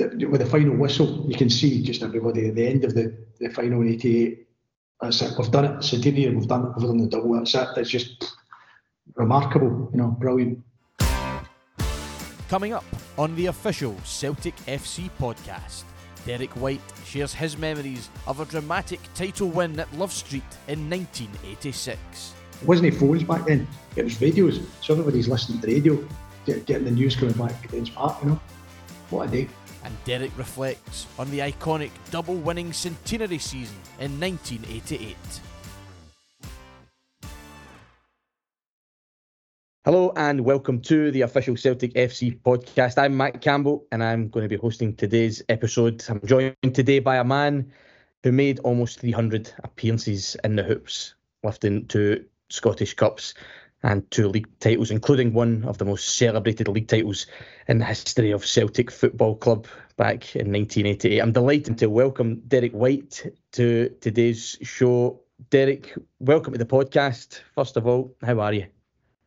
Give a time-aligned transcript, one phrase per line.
[0.00, 3.50] with the final whistle, you can see just everybody at the end of the, the
[3.50, 4.46] final 88.
[5.00, 5.32] Uh, That's it.
[5.38, 5.82] We've done it.
[5.82, 6.72] Centenary, we've done it.
[6.76, 7.34] We've done the double.
[7.34, 7.68] That's it.
[7.76, 8.34] It's just
[9.14, 9.90] remarkable.
[9.92, 10.62] You know, brilliant.
[12.48, 12.84] Coming up
[13.16, 15.84] on the official Celtic FC podcast,
[16.26, 22.34] Derek Whyte shares his memories of a dramatic title win at Love Street in 1986.
[22.60, 24.60] It wasn't phones back then, it was radios.
[24.82, 26.04] So everybody's listening to the radio,
[26.44, 28.40] getting the news coming back against Park, you know.
[29.10, 29.48] What a day.
[29.84, 35.16] And Derek reflects on the iconic double winning centenary season in 1988.
[39.86, 42.98] Hello and welcome to the official Celtic FC podcast.
[42.98, 46.04] I'm Matt Campbell and I'm going to be hosting today's episode.
[46.08, 47.72] I'm joined today by a man
[48.22, 53.32] who made almost 300 appearances in the hoops, lifting two Scottish Cups
[53.82, 57.26] and two league titles, including one of the most celebrated league titles
[57.68, 59.66] in the history of Celtic Football Club
[59.96, 61.18] back in 1988.
[61.18, 65.20] I'm delighted to welcome Derek Whyte to today's show.
[65.48, 67.40] Derek, welcome to the podcast.
[67.54, 68.66] First of all, how are you?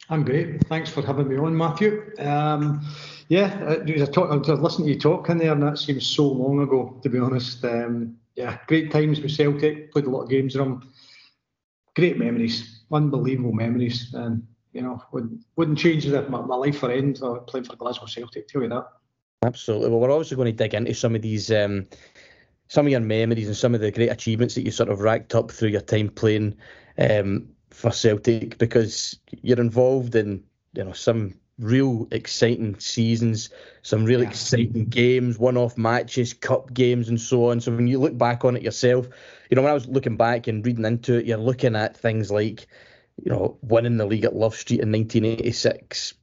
[0.09, 0.67] I'm great.
[0.67, 2.11] Thanks for having me on, Matthew.
[2.19, 2.85] Um,
[3.29, 6.99] yeah, I was, talk, listening to you talking there, and that seems so long ago,
[7.01, 7.63] to be honest.
[7.63, 9.91] Um, yeah, great times with Celtic.
[9.91, 10.91] Played a lot of games with them.
[11.95, 17.19] Great memories, unbelievable memories, and you know, wouldn't, wouldn't change my, my life for end
[17.47, 18.47] playing for Glasgow Celtic.
[18.47, 18.87] Tell you that.
[19.43, 19.89] Absolutely.
[19.89, 21.85] Well, we're also going to dig into some of these, um,
[22.69, 25.35] some of your memories and some of the great achievements that you sort of racked
[25.35, 26.55] up through your time playing.
[26.97, 33.49] Um, for Celtic because you're involved in you know some real exciting seasons,
[33.81, 34.29] some real yeah.
[34.29, 37.61] exciting games, one-off matches, cup games, and so on.
[37.61, 39.07] So when you look back on it yourself,
[39.49, 42.31] you know when I was looking back and reading into it, you're looking at things
[42.31, 42.67] like
[43.23, 46.15] you know winning the league at Love Street in 1986,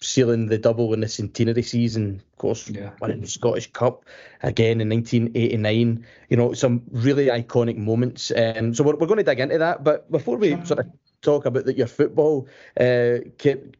[0.00, 2.90] sealing the double in the centenary season, of course, yeah.
[3.00, 4.04] winning the Scottish Cup
[4.42, 6.04] again in 1989.
[6.28, 8.32] You know, some really iconic moments.
[8.36, 9.84] Um, so we're, we're going to dig into that.
[9.84, 10.86] But before we sort of
[11.24, 12.46] talk about the, your football
[12.78, 13.18] uh,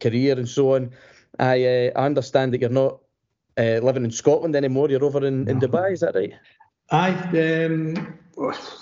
[0.00, 0.91] career and so on,
[1.38, 3.00] I, uh, understand that you're not
[3.58, 4.91] uh, living in Scotland anymore.
[4.91, 6.34] You're over in, in Dubai, is that right?
[6.91, 8.19] I um,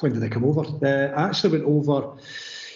[0.00, 0.62] when did I come over?
[0.84, 2.16] Uh, I actually went over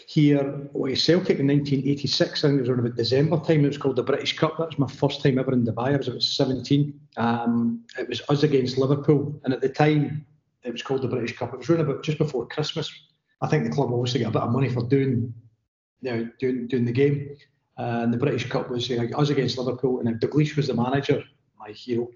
[0.07, 2.45] here with Celtic in 1986.
[2.45, 3.65] I think it was around about December time.
[3.65, 4.57] It was called the British Cup.
[4.59, 5.95] That was my first time ever in Dubai.
[5.95, 6.99] I was about 17.
[7.17, 10.25] Um, it was us against Liverpool, and at the time
[10.63, 11.53] it was called the British Cup.
[11.53, 12.91] It was around about just before Christmas.
[13.41, 15.35] I think the club obviously got a bit of money for doing,
[16.07, 17.37] you doing doing the game.
[17.79, 20.75] Uh, and the British Cup was uh, us against Liverpool, and then Dalglish was the
[20.75, 21.23] manager.
[21.59, 22.09] My hero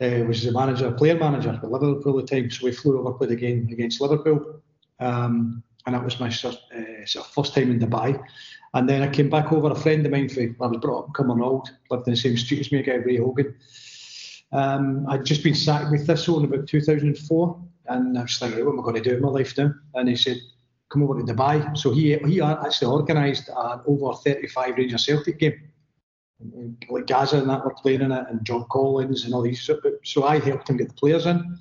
[0.00, 2.50] uh, was the manager, player manager at Liverpool at the time.
[2.50, 4.60] So we flew over, played the game against Liverpool.
[5.00, 8.20] Um, and that was my sort of first time in Dubai.
[8.74, 9.70] And then I came back over.
[9.70, 12.36] A friend of mine, for, I was brought up coming old, lived in the same
[12.36, 13.54] street as me, a guy Ray Hogan.
[14.52, 18.72] Um, I'd just been sacked with this in about 2004, and I was thinking, what
[18.72, 19.72] am I going to do with my life now?
[19.94, 20.38] And he said,
[20.90, 21.76] come over to Dubai.
[21.76, 25.60] So he he actually organised an over 35 Rangers Celtic game.
[26.90, 29.68] Like Gazza and that were playing in it, and John Collins and all these.
[30.04, 31.58] So I helped him get the players in.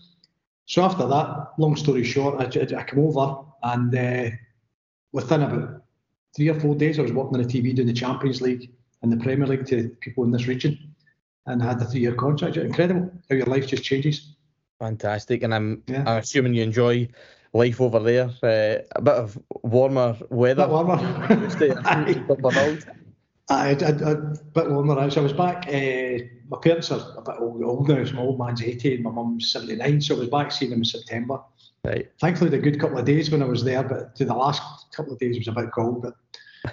[0.65, 4.35] So after that, long story short, I, I come over and uh,
[5.13, 5.83] within about
[6.35, 8.71] three or four days, I was working on the TV doing the Champions League
[9.01, 10.95] and the Premier League to people in this region
[11.47, 12.57] and I had the three year contract.
[12.57, 14.35] Incredible how your life just changes.
[14.79, 15.43] Fantastic.
[15.43, 16.03] And I'm, yeah.
[16.05, 17.07] I'm assuming you enjoy
[17.55, 18.29] life over there.
[18.43, 20.63] Uh, a bit of warmer weather.
[20.63, 20.97] A bit warmer.
[23.49, 24.99] I, I, a bit warmer.
[24.99, 25.67] I was back.
[25.67, 28.03] Uh, my parents are a bit old, old now.
[28.03, 30.01] So my old man's 80 and my mum's 79.
[30.01, 31.39] So I was back seeing them in September.
[31.85, 32.11] Right.
[32.19, 35.13] Thankfully, the good couple of days when I was there, but to the last couple
[35.13, 36.01] of days was a bit cold.
[36.01, 36.15] But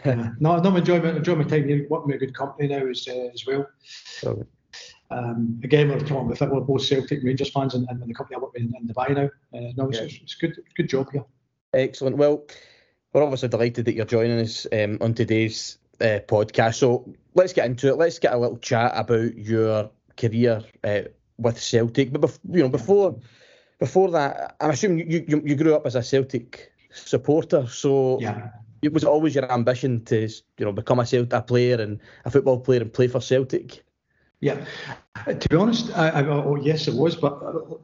[0.07, 1.87] uh, no, no, enjoy my enjoy my time here.
[1.89, 3.67] Working with a good company now as uh, as well.
[5.13, 8.41] Um, again, we're talking about we're both Celtic Rangers fans, and, and the company I
[8.41, 9.59] work with in, in Dubai now.
[9.59, 10.23] Uh, no, it's, yeah.
[10.23, 11.25] it's good, good job here.
[11.75, 12.17] Excellent.
[12.17, 12.45] Well,
[13.13, 16.77] we're obviously delighted that you're joining us um, on today's uh, podcast.
[16.77, 17.97] So let's get into it.
[17.97, 21.03] Let's get a little chat about your career uh,
[21.39, 22.13] with Celtic.
[22.13, 23.19] But bef- you know, before
[23.79, 27.67] before that, I'm assuming you, you, you grew up as a Celtic supporter.
[27.67, 28.51] So yeah.
[28.83, 30.29] it was always your ambition to
[30.59, 33.83] you know become a Celtic a player and a football player and play for Celtic.
[34.43, 34.65] Yeah,
[35.25, 37.41] to be honest, I, I, oh yes, it was, but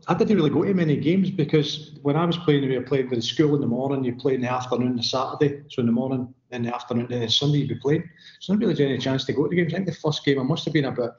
[0.09, 3.11] I didn't really go to many games because when I was playing, we were playing
[3.11, 5.87] with the school in the morning, you play in the afternoon, the Saturday, so in
[5.87, 8.11] the morning, in the afternoon, and then Sunday you'd be playing.
[8.41, 9.73] So I didn't really any chance to go to the games.
[9.73, 11.13] I think the first game I must have been about,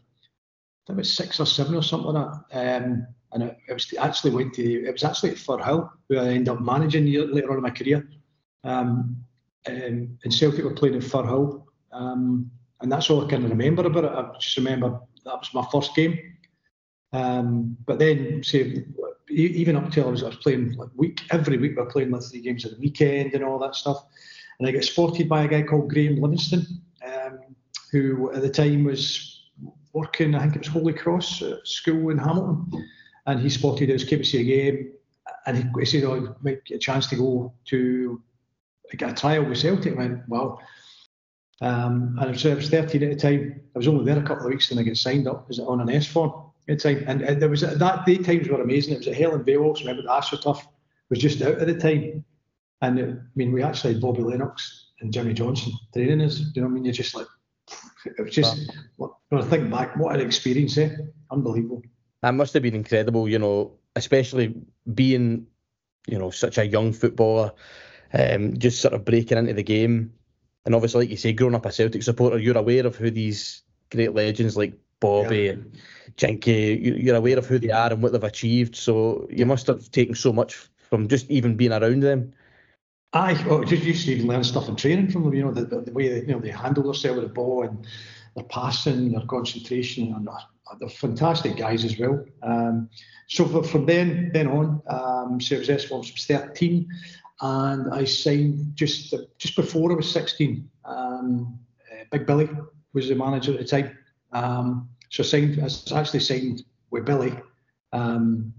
[0.90, 2.84] was six or seven or something like that.
[2.84, 6.26] Um, and it, it, was actually went to it was actually at Firhill who I
[6.30, 8.10] ended up managing later on in my career.
[8.66, 9.16] Um,
[9.68, 11.64] um, and Celtic were playing in Firhill,
[11.94, 12.52] um,
[12.82, 14.12] and that's all I can remember about it.
[14.12, 16.20] I just remember that was my first game.
[17.14, 18.86] Um, but then, say,
[19.30, 22.12] even up till I was, I was playing like week every week, we are playing
[22.12, 24.06] like three games at the weekend and all that stuff.
[24.60, 26.66] And I got spotted by a guy called Graham Livingston,
[27.06, 27.40] um,
[27.92, 29.50] who at the time was
[29.94, 32.88] working, I think it was Holy Cross School in Hamilton.
[33.26, 34.92] And he spotted us, came to see a game,
[35.46, 38.22] and he, he said, Oh, might get a chance to go to
[38.98, 39.94] get a trial with Celtic.
[39.94, 40.60] I went, Wow.
[41.62, 43.62] Um, and I was 13 at the time.
[43.76, 45.82] I was only there a couple of weeks and I got signed up as on
[45.82, 46.32] an S form
[46.68, 47.04] at the time.
[47.08, 48.94] And, and there was that day times were amazing.
[48.94, 50.62] It was at Helenvale, remember the AstroTurf
[51.10, 52.24] was just out at the time.
[52.82, 56.40] And it, I mean, we actually had Bobby Lennox and Jimmy Johnstone training us.
[56.40, 56.86] You know what I mean?
[56.86, 57.28] You're just like,
[58.06, 60.96] it was just, when I think back, what an experience, eh?
[61.30, 61.82] Unbelievable.
[62.22, 64.56] That must have been incredible, you know, especially
[64.94, 65.48] being,
[66.08, 67.52] you know, such a young footballer,
[68.14, 70.14] um, just sort of breaking into the game.
[70.66, 73.64] And obviously, like you say, growing up a Celtic supporter, you're aware of who these
[73.92, 75.52] great legends like Bobby yeah.
[75.52, 75.78] and
[76.18, 78.76] Jinky, you're aware of who they are and what they've achieved.
[78.76, 82.34] So you must have taken so much from just even being around them.
[83.14, 85.34] Aye, well, just used to even learn stuff in training from them.
[85.34, 87.64] You know, the, the, the way they, you know they handle themselves with the ball
[87.64, 87.88] and
[88.36, 90.30] their passing, their concentration, and
[90.80, 92.24] they're fantastic guys as well.
[92.44, 92.90] Um,
[93.28, 96.88] so from then then on, um, so I was S was 13,
[97.42, 100.70] and I signed just just before I was 16.
[100.86, 101.60] Um,
[101.92, 102.50] uh, Big Billy
[102.94, 103.98] was the manager at the time.
[104.32, 107.34] Um, so I signed, I actually signed with Billy.
[107.94, 108.54] Um,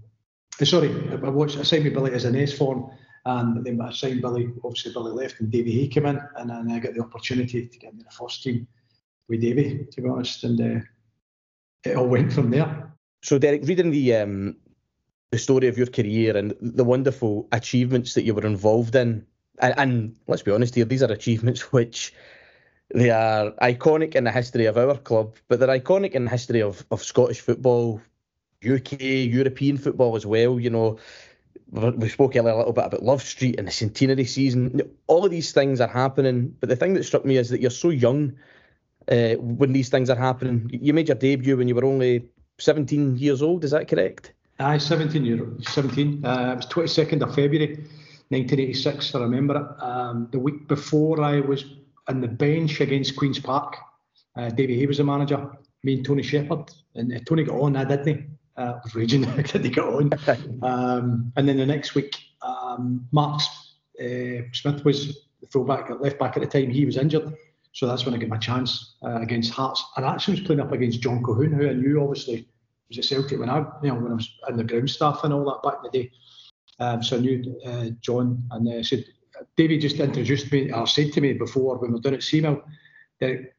[0.59, 2.91] uh, sorry, I, watched, I signed with Billy as an S form,
[3.25, 4.51] and then I signed Billy.
[4.63, 7.79] Obviously, Billy left, and Davy Hay came in, and then I got the opportunity to
[7.79, 8.67] get into the first team
[9.29, 10.81] with Davy, to be honest, and uh,
[11.85, 12.91] it all went from there.
[13.23, 14.57] So, Derek, reading the um,
[15.31, 19.25] the story of your career and the wonderful achievements that you were involved in,
[19.59, 22.13] and, and let's be honest here, these are achievements which
[22.93, 26.61] they are iconic in the history of our club, but they're iconic in the history
[26.61, 28.01] of, of Scottish football,
[28.69, 30.59] UK, European football as well.
[30.59, 30.99] You know,
[31.71, 34.81] we spoke earlier a little bit about Love Street and the centenary season.
[35.07, 37.71] All of these things are happening, but the thing that struck me is that you're
[37.71, 38.33] so young
[39.09, 40.69] uh, when these things are happening.
[40.73, 42.25] You made your debut when you were only
[42.59, 43.63] 17 years old.
[43.63, 44.33] Is that correct?
[44.61, 46.23] Aye, 17 year 17.
[46.23, 47.77] Uh, it was 22nd of February,
[48.29, 49.15] 1986.
[49.15, 49.83] I remember it.
[49.83, 51.65] Um, the week before, I was
[52.07, 53.75] on the bench against Queens Park.
[54.35, 55.49] Uh, Davy Hay was the manager.
[55.83, 57.75] Me and Tony Shepherd, and uh, Tony got on.
[57.75, 58.37] I didn't.
[58.55, 59.21] Uh, was raging.
[59.35, 60.11] did he get on?
[60.61, 63.41] um, and then the next week, um, Mark
[63.99, 66.69] uh, Smith was the fullback, left back at the time.
[66.69, 67.33] He was injured.
[67.73, 69.83] So that's when I get my chance uh, against Hearts.
[69.95, 72.45] And I actually was playing up against John Colquhoun, who I knew obviously
[72.91, 75.33] was at Celtic when I, you know, when I was in the ground staff and
[75.33, 76.11] all that back in the day.
[76.79, 79.05] Um, so I knew uh, John and uh, said,
[79.55, 82.61] David just introduced me, or said to me before when we were it at Seamill,
[83.19, 83.53] that it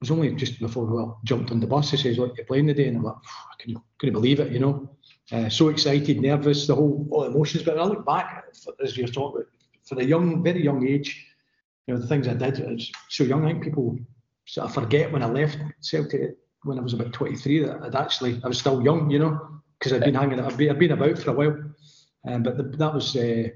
[0.00, 1.90] was only just before we jumped on the bus.
[1.90, 2.88] He says, Look, you're playing today.
[2.88, 4.90] And I'm like, I couldn't, couldn't believe it, you know.
[5.32, 7.62] Uh, so excited, nervous, the whole all emotions.
[7.64, 8.44] But I look back,
[8.82, 9.50] as you're talking about,
[9.84, 11.26] for the young, very young age,
[11.86, 13.44] you know, the things I did, I was so young.
[13.44, 13.98] I think people
[14.46, 18.40] sort of forget when I left Celtic when I was about 23 that I'd actually,
[18.42, 21.18] I was still young, you know, because I'd been hanging, I'd been, I'd been about
[21.18, 21.56] for a while.
[22.26, 23.48] Um, but the, that was uh,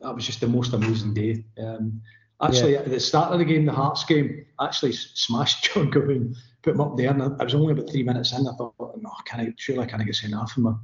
[0.00, 1.44] that was just the most amazing day.
[1.58, 2.02] Um,
[2.42, 2.80] actually, yeah.
[2.80, 6.80] at the start of the game, the Hearts game, actually smashed John Goodwin, put him
[6.80, 8.46] up there, and I was only about three minutes in.
[8.46, 9.54] I thought, no, can I?
[9.56, 10.74] Surely I can't get sent off in my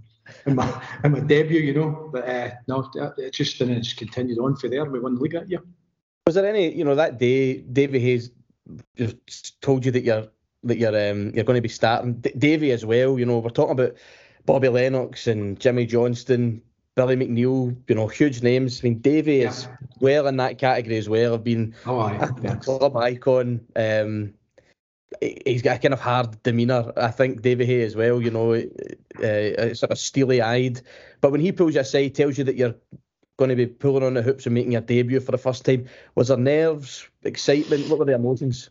[0.46, 2.10] in my, in my debut, you know.
[2.12, 4.84] But uh, no, it just and it just continued on for there.
[4.84, 5.62] We won the league that year.
[6.26, 8.30] Was there any, you know, that day, David Hay's
[8.96, 10.28] just told you that you're
[10.64, 12.14] that you're um, you're going to be starting.
[12.14, 13.18] D- Davy as well.
[13.18, 13.96] You know, we're talking about
[14.46, 16.62] Bobby Lennox and Jimmy Johnstone,
[16.94, 17.76] Billy McNeill.
[17.88, 18.80] You know, huge names.
[18.80, 19.48] I mean, Davy yeah.
[19.48, 19.68] is
[20.00, 21.34] well in that category as well.
[21.34, 23.60] I've been oh, aye, a club icon.
[23.76, 24.34] Um,
[25.20, 26.92] he's got a kind of hard demeanour.
[26.96, 28.20] I think Davy Hay as well.
[28.20, 30.80] You know, uh, sort of steely eyed.
[31.20, 32.74] But when he pulls you aside, tells you that you're
[33.38, 35.86] going to be pulling on the hoops and making your debut for the first time,
[36.16, 37.88] was there nerves, excitement?
[37.88, 38.70] What were the emotions?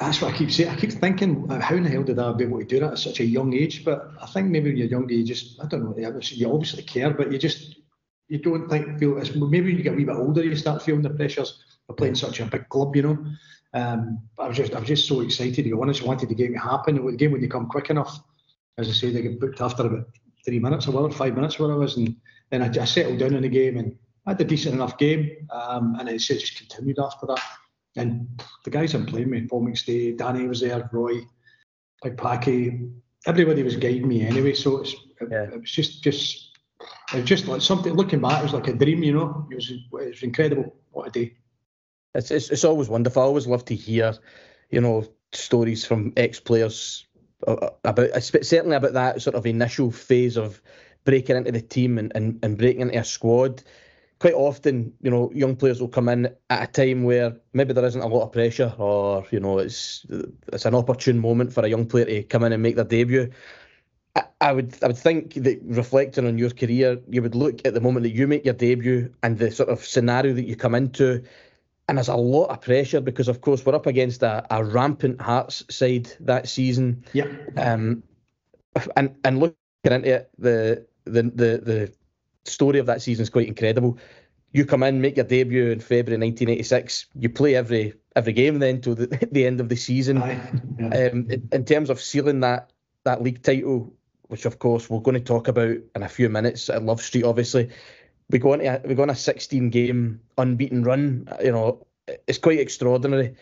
[0.00, 0.70] That's what I keep saying.
[0.70, 2.92] I keep thinking, uh, how in the hell did I be able to do that
[2.92, 3.84] at such a young age?
[3.84, 7.10] But I think maybe when you're younger, you just, I don't know, you obviously care,
[7.10, 7.76] but you just,
[8.28, 10.82] you don't think, feel, it's, maybe when you get a wee bit older, you start
[10.82, 13.26] feeling the pressures of playing such a big club, you know.
[13.74, 15.88] Um, I was just, I was just so excited to go on.
[15.88, 17.04] I just wanted the game to happen.
[17.04, 18.20] The game would come quick enough.
[18.78, 20.08] As I say, they get booked after about
[20.44, 21.96] three minutes or whatever, five minutes, whatever it was.
[21.96, 22.16] And
[22.50, 23.96] then I, I settled down in the game and
[24.26, 25.48] I had a decent enough game.
[25.50, 27.40] Um, and it just continued after that.
[27.96, 31.20] And the guys I'm playing with, Paul McStay, Danny was there, Roy,
[32.02, 32.90] like Packie,
[33.26, 34.54] everybody was guiding me anyway.
[34.54, 35.44] So it's, yeah.
[35.44, 36.58] it, it, was just, just,
[37.12, 37.94] it was just like something.
[37.94, 39.02] Looking back, it was like a dream.
[39.02, 40.74] You know, it was, it was incredible.
[40.90, 41.36] What a day!
[42.14, 43.22] It's, it's, it's always wonderful.
[43.22, 44.14] I always love to hear,
[44.70, 47.06] you know, stories from ex-players
[47.46, 50.60] uh, uh, about certainly about that sort of initial phase of
[51.04, 53.62] breaking into the team and, and, and breaking into a squad.
[54.20, 57.84] Quite often, you know, young players will come in at a time where maybe there
[57.84, 60.06] isn't a lot of pressure, or you know, it's
[60.52, 63.30] it's an opportune moment for a young player to come in and make their debut.
[64.16, 67.74] I, I would I would think that reflecting on your career, you would look at
[67.74, 70.74] the moment that you make your debut and the sort of scenario that you come
[70.74, 71.22] into,
[71.88, 75.20] and there's a lot of pressure because, of course, we're up against a, a rampant
[75.20, 77.04] Hearts side that season.
[77.12, 77.26] Yeah.
[77.56, 78.02] Um,
[78.96, 81.92] and and looking into it, the the the the
[82.44, 83.98] story of that season is quite incredible.
[84.52, 87.06] You come in, make your debut in February 1986.
[87.16, 90.18] You play every every game then to the, the end of the season.
[90.18, 90.46] Yeah.
[90.78, 92.70] Um, in, in, terms of sealing that
[93.04, 93.92] that league title,
[94.28, 97.24] which of course we're going to talk about in a few minutes at Love Street,
[97.24, 97.70] obviously,
[98.30, 101.28] we go on a, we go on a 16 game unbeaten run.
[101.42, 103.34] You know, it's quite extraordinary.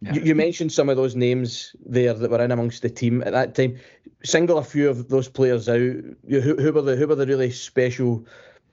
[0.00, 0.14] Yeah.
[0.14, 3.32] You, you, mentioned some of those names there that were in amongst the team at
[3.32, 3.78] that time.
[4.22, 5.76] Single a few of those players out.
[5.76, 8.26] Who, who were the who were the really special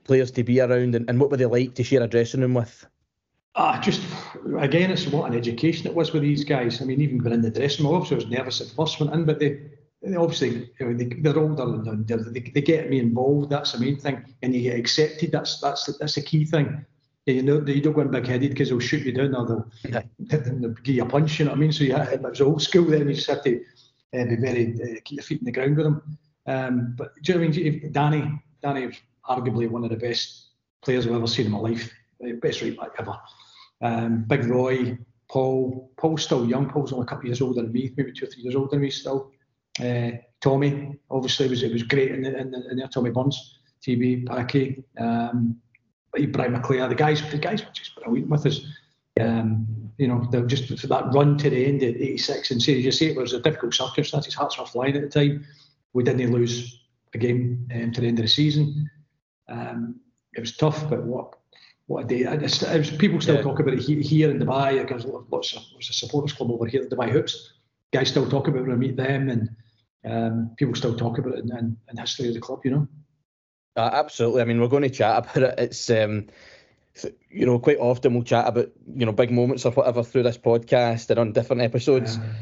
[0.03, 2.53] players to be around, and, and what were they like to share a dressing room
[2.53, 2.85] with?
[3.55, 4.01] Ah, just
[4.59, 6.81] again, it's what an education it was with these guys.
[6.81, 9.13] I mean, even when in the dressing room, obviously I was nervous at first went
[9.13, 9.61] in, but they,
[10.01, 13.49] they obviously you know, they, are older and they, they get me involved.
[13.49, 15.31] That's the main thing, and you get accepted.
[15.31, 16.85] That's that's that's the key thing
[17.25, 19.71] you know, you don't go in big headed because they'll shoot you down or they'll,
[19.85, 20.01] yeah.
[20.19, 21.71] they'll give you a punch, you know what I mean?
[21.71, 23.61] So yeah, it was old school then, you just have to
[24.13, 26.17] uh, be very, uh, keep your feet in the ground with them.
[26.45, 27.91] Um, but do you know what I mean?
[27.91, 28.95] Danny, Danny was
[29.29, 30.49] arguably one of the best
[30.83, 31.91] players I've ever seen in my life,
[32.23, 33.17] uh, best right back ever.
[33.81, 34.97] Um, Big Roy,
[35.29, 38.25] Paul, Paul's still young, Paul's only a couple of years older than me, maybe two
[38.25, 39.31] or three years older than me still.
[39.79, 40.11] Uh,
[40.41, 44.25] Tommy, obviously, was it was great in, the, in, the, in there, Tommy Burns, TV,
[44.25, 44.83] Parakeet.
[44.97, 45.57] Um,
[46.13, 48.61] Brian McClair, the guys, the guys were just brilliant with us.
[49.19, 49.67] Um,
[49.97, 52.91] you know, they just for that run to the end at 86 and say, you
[52.91, 54.33] say it was a difficult circumstances.
[54.33, 55.45] Hearts were flying at the time.
[55.93, 58.89] We didn't lose a game um, to the end of the season.
[59.47, 59.99] Um,
[60.35, 61.35] it was tough, but what
[61.87, 62.21] what a day!
[62.21, 63.41] It was, it was, people still yeah.
[63.41, 64.81] talk about it here in Dubai.
[64.81, 67.53] Because lots of lots of supporters club over here, the Dubai Hoops.
[67.91, 69.49] Guys still talk about it when I meet them, and
[70.05, 72.61] um, people still talk about it in, in, in history of the club.
[72.63, 72.87] You know.
[73.75, 74.41] Uh, absolutely.
[74.41, 75.59] I mean, we're going to chat about it.
[75.59, 76.27] It's um,
[77.29, 80.37] you know, quite often we'll chat about you know big moments or whatever through this
[80.37, 82.17] podcast and on different episodes.
[82.17, 82.33] Yeah.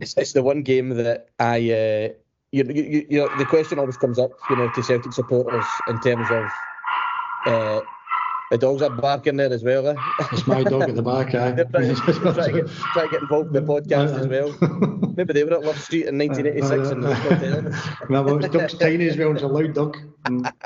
[0.00, 2.08] It's, it's the one game that I, uh,
[2.50, 6.00] you, you, you know, the question always comes up, you know, to Celtic supporters in
[6.00, 6.44] terms of
[7.46, 7.80] uh,
[8.52, 9.88] the dogs are barking there as well.
[9.88, 9.94] Eh?
[10.30, 11.32] It's my dog at the back.
[11.34, 11.64] Eh?
[11.64, 14.52] try, to get, try to get involved in the podcast as well.
[15.16, 19.32] Maybe they were at Love Street in 1986 and no, his dog's tiny as well.
[19.32, 19.96] It's a loud dog.
[20.24, 20.52] Mm.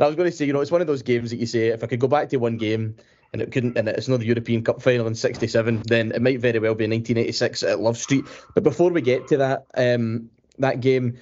[0.00, 1.68] I was going to say, you know, it's one of those games that you say,
[1.68, 2.96] if I could go back to one game
[3.32, 6.40] and it couldn't, and it's not the European Cup final in '67, then it might
[6.40, 8.24] very well be 1986 at Love Street.
[8.54, 11.18] But before we get to that, um, that game,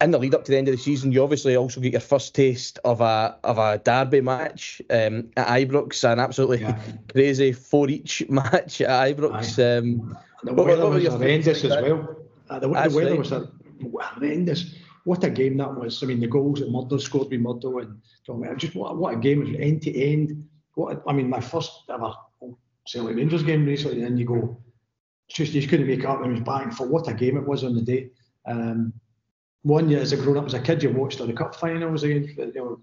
[0.00, 2.00] in the lead up to the end of the season, you obviously also get your
[2.00, 6.78] first taste of a of a derby match um, at Ibrox, an absolutely yeah.
[7.12, 9.58] crazy four each match at Ibrox.
[9.58, 12.16] Um, the weather was horrendous as well.
[12.50, 13.18] Uh, the, the weather right.
[13.18, 13.32] was
[13.90, 14.74] horrendous.
[15.04, 16.02] What a game that was!
[16.02, 18.00] I mean, the goals that Murdo scored with Murdo and
[18.58, 20.48] just what what a game it was end to end.
[20.74, 22.14] What I mean, my first ever
[22.86, 24.60] Celtic Rangers game recently, and then you go,
[25.28, 26.24] just you couldn't make up.
[26.24, 28.10] It was bang for what a game it was on the day.
[28.46, 28.92] Um,
[29.64, 32.02] one year as a grown up, as a kid, you watched all the cup finals
[32.02, 32.78] against you know,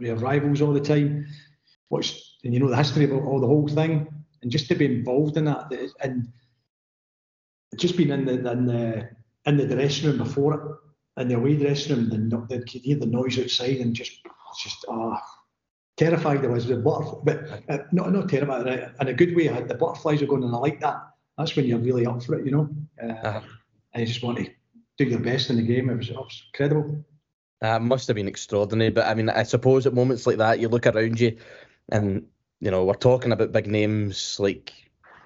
[0.00, 1.26] we have rivals all the time.
[1.90, 4.08] Watched and you know the history of all the whole thing,
[4.40, 6.28] and just to be involved in that, and
[7.76, 9.10] just being in the in the
[9.44, 12.96] in the dressing room before it, in the away dressing room, the, the you hear
[12.96, 14.20] the noise outside, and just
[14.62, 14.92] just ah.
[14.92, 15.18] Oh,
[15.96, 18.66] terrified I was the butterfly, but uh, not not terrified
[19.00, 19.48] in a good way.
[19.48, 20.96] I had the butterflies are going, and I like that.
[21.36, 22.68] That's when you're really up for it, you know.
[23.02, 23.40] Uh, uh-huh.
[23.92, 24.50] And you just want to
[24.98, 25.90] do your best in the game.
[25.90, 27.04] It was, it was incredible.
[27.60, 28.90] That uh, must have been extraordinary.
[28.90, 31.36] But I mean, I suppose at moments like that, you look around you,
[31.90, 32.26] and
[32.60, 34.72] you know we're talking about big names like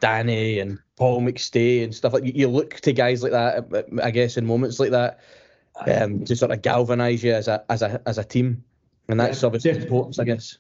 [0.01, 2.25] Danny and Paul McStay and stuff like.
[2.25, 3.87] You, you look to guys like that.
[4.03, 5.21] I guess in moments like that,
[5.87, 8.63] um, to sort of galvanise you as a as a as a team,
[9.09, 10.59] and that's yeah, obviously important, I guess.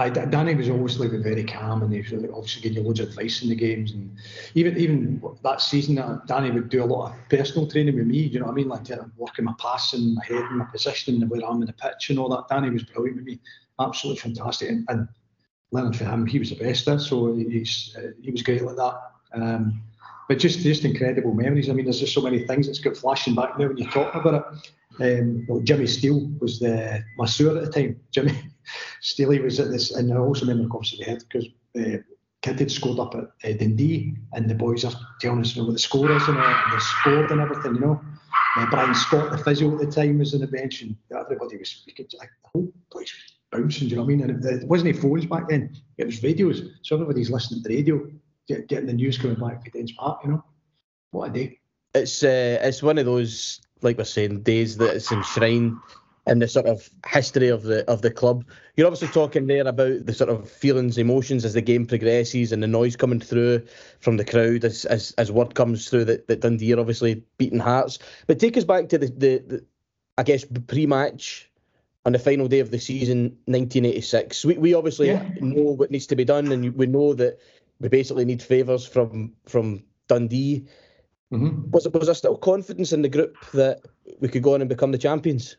[0.00, 3.42] I, Danny was obviously very calm and he was obviously giving you loads of advice
[3.42, 3.92] in the games.
[3.92, 4.16] And
[4.54, 8.18] even even that season, Danny would do a lot of personal training with me.
[8.18, 8.68] You know what I mean?
[8.68, 12.18] Like uh, working my passing, my head, my positioning, where I'm in the pitch and
[12.18, 12.48] all that.
[12.48, 13.40] Danny was brilliant with me.
[13.78, 14.70] Absolutely fantastic.
[14.70, 15.08] And, and
[15.70, 16.86] learning from him, he was the best.
[16.86, 18.94] So he's uh, he was great like that.
[19.34, 19.82] Um,
[20.28, 21.68] but just just incredible memories.
[21.68, 24.20] I mean, there's just so many things that's got flashing back now when you're talking
[24.20, 24.70] about it.
[25.00, 28.00] Um, well, Jimmy Steele was the masseur at the time.
[28.10, 28.38] Jimmy
[29.00, 31.48] Steele was at this, and I also remember the head because
[31.78, 31.98] uh,
[32.42, 35.66] Kidd had scored up at uh, Dundee, and the boys are telling us you know,
[35.66, 38.00] what the score is and, uh, and the scored and everything, you know.
[38.56, 41.84] Uh, Brian Scott, the physio at the time, was on the bench, and everybody was
[41.96, 43.88] could, like, the whole place was bouncing.
[43.88, 44.30] Do you know what I mean?
[44.30, 46.62] And it, it wasn't any phones back then; it was radios.
[46.82, 48.10] So everybody's listening to the radio,
[48.48, 50.20] get, getting the news coming back from Dens Park.
[50.24, 50.44] You know,
[51.10, 51.58] what a day!
[51.94, 55.76] It's uh, it's one of those like we're saying days that it's enshrined
[56.26, 58.44] in the sort of history of the of the club.
[58.76, 62.62] You're obviously talking there about the sort of feelings, emotions as the game progresses, and
[62.62, 63.66] the noise coming through
[64.00, 67.58] from the crowd as as, as word comes through that, that Dundee are obviously beating
[67.58, 67.98] hearts.
[68.26, 69.64] But take us back to the, the, the
[70.18, 71.50] I guess pre-match
[72.04, 74.44] on the final day of the season, 1986.
[74.44, 75.28] We we obviously yeah.
[75.40, 77.38] know what needs to be done, and we know that
[77.80, 80.66] we basically need favours from from Dundee.
[81.32, 81.70] Mm-hmm.
[81.70, 83.80] Was it was there still confidence in the group that
[84.18, 85.56] we could go on and become the champions?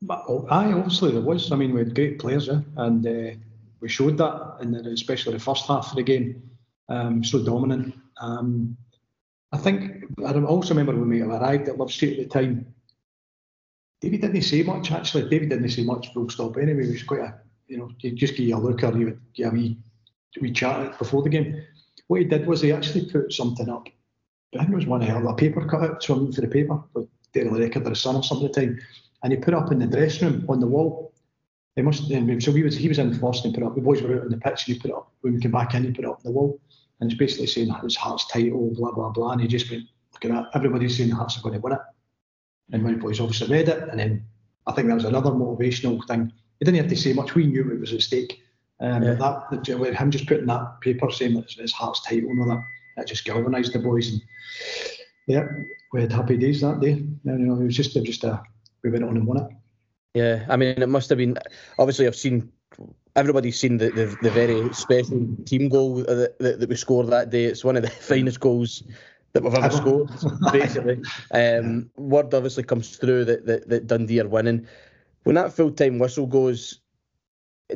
[0.00, 1.50] But, oh, aye, obviously there was.
[1.50, 3.36] I mean, we had great players, and uh,
[3.80, 6.42] we showed that, the, especially the first half of the game.
[6.88, 7.94] Um, so dominant.
[8.20, 8.76] Um,
[9.52, 12.74] I think I also remember when we arrived at Love Street at the time.
[14.00, 15.28] David didn't say much actually.
[15.28, 16.84] David didn't say much full stop anyway.
[16.84, 17.34] it was quite a,
[17.66, 19.76] you know, he just give you a look or he would give a wee,
[20.40, 21.62] wee chat before the game.
[22.06, 23.88] What he did was he actually put something up.
[24.54, 27.08] I think it was one of a paper cut out, something for the paper, with
[27.32, 28.80] Daily Record or the Sun or something at the time
[29.22, 31.12] and he put up in the dressing room on the wall.
[31.76, 32.08] They must.
[32.08, 33.74] So we was he was in first and put up.
[33.74, 35.74] The boys were out on the pitch and he put up when we came back
[35.74, 35.84] in.
[35.84, 36.60] He put up on the wall
[37.00, 39.32] and it's basically saying it was Hearts title, blah blah blah.
[39.32, 40.50] And he just went, look at that.
[40.54, 41.80] Everybody's saying Hearts are going to win it.
[42.72, 44.24] And the boys obviously read it, and then
[44.66, 46.32] I think that was another motivational thing.
[46.58, 47.34] He didn't have to say much.
[47.34, 48.42] We knew it was at stake.
[48.80, 49.14] Um, yeah.
[49.14, 52.64] That with him just putting that paper saying that it's Hearts title and all that,
[52.96, 54.10] that just galvanised the boys.
[54.10, 54.22] And
[55.26, 55.46] yeah,
[55.92, 56.92] we had happy days that day.
[56.92, 58.42] And, you know, it was just it was just a
[58.82, 59.50] we went on and won it.
[60.14, 61.38] Yeah, I mean, it must have been.
[61.78, 62.52] Obviously, I've seen.
[63.16, 67.30] Everybody's seen the, the, the very special team goal that, that, that we scored that
[67.30, 67.44] day.
[67.44, 68.84] It's one of the finest goals
[69.32, 70.10] that we've ever scored,
[70.52, 71.00] basically.
[71.32, 74.66] Um, word obviously comes through that, that, that Dundee are winning.
[75.24, 76.80] When that full time whistle goes,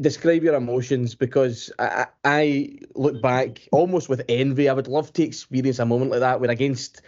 [0.00, 4.68] describe your emotions because I, I look back almost with envy.
[4.68, 7.02] I would love to experience a moment like that where against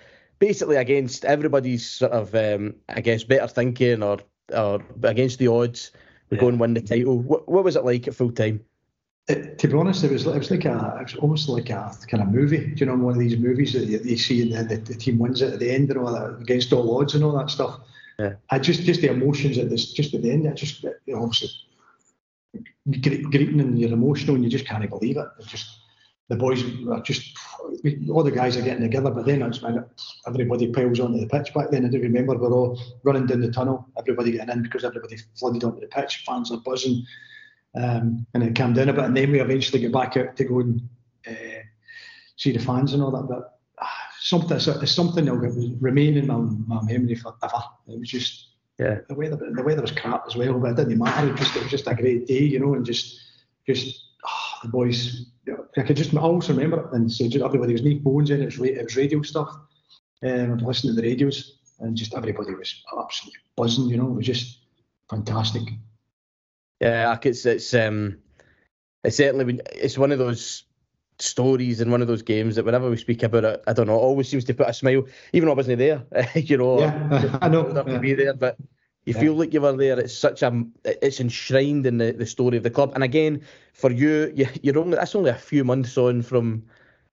[0.46, 4.18] basically against everybody's sort of, um, I guess, better thinking or
[4.52, 5.90] or against the odds,
[6.28, 6.42] we yeah.
[6.42, 7.18] go and win the title.
[7.18, 8.61] What, what was it like at full time?
[9.26, 11.90] It, to be honest, it was it was like a it was almost like a
[12.11, 12.66] kind of movie.
[12.66, 15.18] Do you know one of these movies that you, you see and the, the, team
[15.18, 17.80] wins it at the end and all that against all odds and all that stuff.
[18.18, 18.35] Yeah.
[18.50, 20.46] I just just the emotions at this just at the end.
[20.46, 21.48] I just you know, obviously
[23.00, 25.28] greeting and you're emotional and you just can't believe it.
[25.40, 25.78] It just
[26.29, 27.37] the boys are just
[28.11, 29.85] all the guys are getting together, but then it's when
[30.27, 31.85] everybody piles onto the pitch back then.
[31.85, 35.65] I do remember we're all running down the tunnel, everybody getting in because everybody flooded
[35.65, 37.05] onto the pitch, fans are buzzing.
[37.77, 40.45] Um, and it calmed down a bit, and then we eventually get back out to
[40.45, 40.81] go and
[41.27, 41.63] uh,
[42.37, 43.27] see the fans and all that.
[43.29, 43.87] But uh,
[44.21, 47.65] something, it's something that will remain in my, my memory forever.
[47.89, 48.99] It was just yeah.
[49.09, 51.31] The weather, the weather was crap as well, but it didn't matter.
[51.31, 53.21] It, just, it was just a great day, you know, and just,
[53.67, 54.13] just
[54.64, 55.27] the boys
[55.77, 58.46] I could just I always remember it and so everybody was Nick Bones in it
[58.46, 59.55] was, it was radio stuff.
[60.22, 63.88] Um, I'd listen to the radios and just everybody was absolutely buzzing.
[63.88, 64.59] You know, it was just
[65.11, 65.62] fantastic.
[66.81, 68.18] Yeah, it's it's um
[69.05, 70.64] it's certainly it's one of those
[71.18, 73.96] stories and one of those games that whenever we speak about it, I don't know,
[73.96, 76.05] always seems to put a smile, even though I wasn't there.
[76.35, 77.68] you know, yeah, I know.
[77.68, 77.94] Enough yeah.
[77.94, 78.57] to be there, but
[79.07, 79.21] you yeah.
[79.21, 79.99] feel like you were there.
[79.99, 82.93] It's such a it's enshrined in the, the story of the club.
[82.95, 86.64] And again, for you, you you're only that's only a few months on from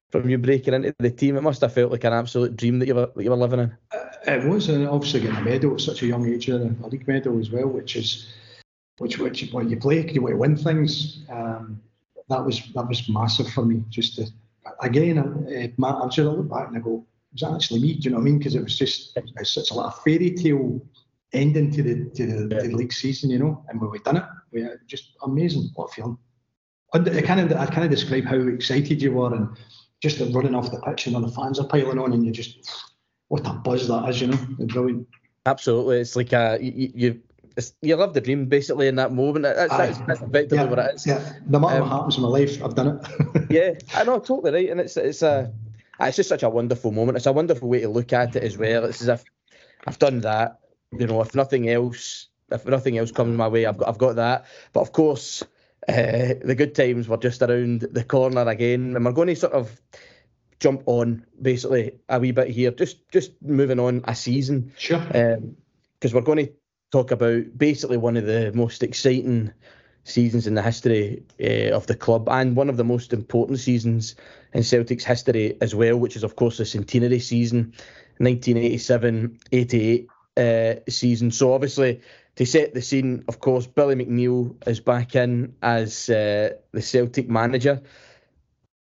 [0.10, 1.38] from you breaking into the team.
[1.38, 3.60] It must have felt like an absolute dream that you were that you were living
[3.60, 3.78] in.
[3.94, 6.88] Uh, it was, and obviously getting a medal at such a young age, and a
[6.88, 8.34] league medal as well, which is
[9.00, 11.24] which which when you play, you want to win things.
[11.30, 11.82] Um,
[12.30, 13.84] that was that was massive for me.
[13.90, 14.28] Just to
[14.82, 17.94] again, uh, I'm just I look back and I go, was that actually me?
[17.96, 18.38] Do you know what I mean?
[18.38, 20.82] Because it was just it's such a lot of fairy tale
[21.34, 22.62] ending to the to the, yeah.
[22.64, 25.70] the league season, you know, and when we done it, we just amazing.
[25.76, 26.18] What a feeling!
[26.94, 29.50] I kind of I kind of describe how excited you were and
[30.02, 32.32] just the running off the pitch and all the fans are piling on and you
[32.32, 32.70] just
[33.30, 35.08] what a buzz that is, you know, it's brilliant.
[35.46, 36.92] Absolutely, it's like a you.
[36.94, 37.22] you
[37.82, 39.44] you love the dream basically in that moment.
[39.44, 41.06] That's, that's, that's effectively yeah, what it is.
[41.06, 43.50] Yeah, no matter um, what happens in my life, I've done it.
[43.50, 44.70] yeah, I know, totally right.
[44.70, 45.52] And it's it's a
[46.00, 47.18] it's just such a wonderful moment.
[47.18, 48.86] It's a wonderful way to look at it as well.
[48.86, 49.24] It's as if
[49.86, 50.61] I've done that
[50.92, 54.16] you know, if nothing else, if nothing else comes my way, I've got I've got
[54.18, 54.46] that.
[54.74, 55.44] But of course,
[55.88, 59.54] uh, the good times were just around the corner again, and we're going to sort
[59.54, 59.82] of
[60.60, 64.74] jump on basically a wee bit here, just just moving on a season.
[64.78, 65.00] Sure.
[65.00, 66.54] Because um, we're going to
[66.92, 69.52] talk about basically one of the most exciting
[70.04, 74.16] seasons in the history uh, of the club and one of the most important seasons
[74.54, 77.74] in Celtic's history as well, which is of course the centenary season
[78.20, 81.32] 1987-88 uh, season.
[81.32, 82.02] So obviously,
[82.36, 87.30] to set the scene, of course, Billy McNeill is back in as uh, the Celtic
[87.30, 87.82] manager.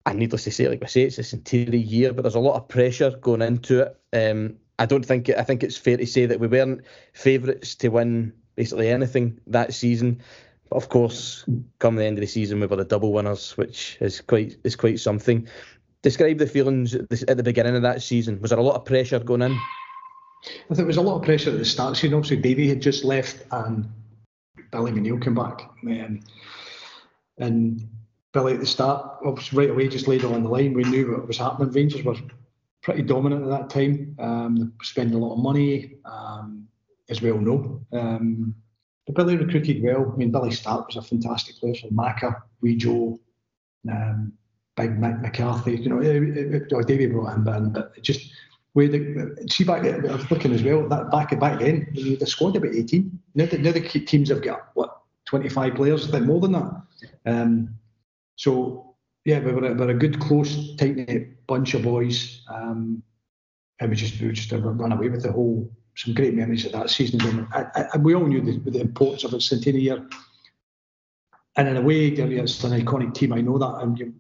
[0.07, 2.57] And needless to say, like I say, it's a centenary year, but there's a lot
[2.57, 4.01] of pressure going into it.
[4.13, 6.83] Um, I don't think it, I think it's fair to say that we weren't
[7.13, 10.23] favourites to win basically anything that season.
[10.71, 11.45] But of course,
[11.79, 14.77] come the end of the season, we were the double winners, which is quite is
[14.77, 15.49] quite something.
[16.03, 18.41] Describe the feelings at the beginning of that season.
[18.41, 19.59] Was there a lot of pressure going in?
[20.71, 21.97] There was a lot of pressure at the start.
[21.97, 23.89] So, obviously, Davy had just left and
[24.71, 25.63] Billy McNeill came back.
[25.85, 26.21] Um,
[27.39, 27.89] and
[28.33, 30.75] Billy at the start, obviously, right away, just laid it on the line.
[30.75, 31.73] We knew what was happening.
[31.73, 32.17] Rangers were
[32.83, 36.69] pretty dominant at that time, um, spending a lot of money, um,
[37.09, 37.81] as we all know.
[37.93, 38.55] Um,
[39.07, 40.13] but Billy recruited well.
[40.13, 41.75] I mean, Billy Stark was a fantastic player.
[41.75, 43.19] So Macca, Wee Joe,
[43.91, 44.33] um,
[44.77, 48.31] Big Mick McCarthy, you know, it, it, it, Davey brought him in, but it just
[48.73, 52.57] where the see back I was looking as well that back back then the squad
[52.57, 56.41] about 18 now the, now the teams have got what 25 players I think more
[56.41, 56.83] than that?
[57.27, 57.75] Um,
[58.37, 62.43] so yeah we were, a, we were a good close tight knit bunch of boys
[62.49, 63.03] um,
[63.81, 66.91] and we just we just run away with the whole some great memories of that
[66.91, 67.21] season.
[67.27, 70.09] And I, I, we all knew the, the importance of a centenary year.
[71.57, 74.15] And in a way it's an iconic team I know that and you,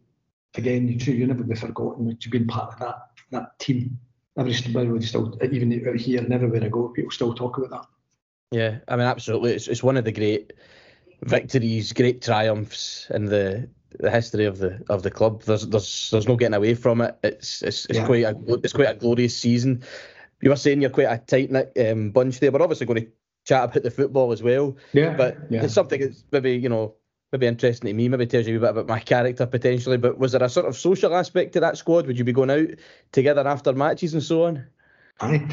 [0.56, 2.96] again you, you never be forgotten you've been part of that
[3.30, 3.96] that team
[4.38, 7.86] everybody still, even out here and everywhere I go, people still talk about that.
[8.50, 9.52] Yeah, I mean, absolutely.
[9.52, 10.52] It's, it's one of the great
[11.22, 15.42] victories, great triumphs in the the history of the of the club.
[15.42, 17.18] There's there's there's no getting away from it.
[17.22, 18.06] It's it's, it's yeah.
[18.06, 19.82] quite a it's quite a glorious season.
[20.40, 22.52] You were saying you're quite a tight knit um, bunch there.
[22.52, 23.10] We're obviously going to
[23.44, 24.76] chat about the football as well.
[24.92, 25.16] Yeah.
[25.16, 25.64] But yeah.
[25.64, 26.94] it's something that's maybe you know
[27.32, 29.96] maybe interesting to me, maybe tells you a bit about my character potentially.
[29.96, 32.06] But was there a sort of social aspect to that squad?
[32.06, 32.68] Would you be going out
[33.12, 34.66] together after matches and so on?
[35.20, 35.44] Aye,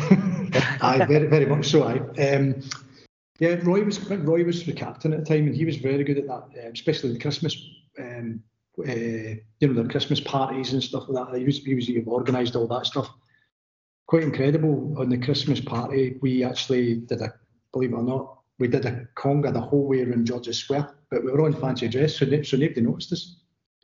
[0.81, 1.83] aye, very, very much so.
[1.83, 2.21] Aye.
[2.21, 2.61] Um,
[3.39, 6.17] yeah, Roy was Roy was the captain at the time, and he was very good
[6.17, 7.57] at that, um, especially the Christmas,
[7.99, 8.41] um,
[8.79, 11.39] uh, you know, the Christmas parties and stuff like that.
[11.39, 13.09] He was he was he organised all that stuff.
[14.07, 14.95] Quite incredible.
[14.97, 17.33] On the Christmas party, we actually did a,
[17.73, 21.24] believe it or not, we did a conga the whole way around George's Square, but
[21.24, 23.36] we were on fancy dress, so, so nobody noticed us.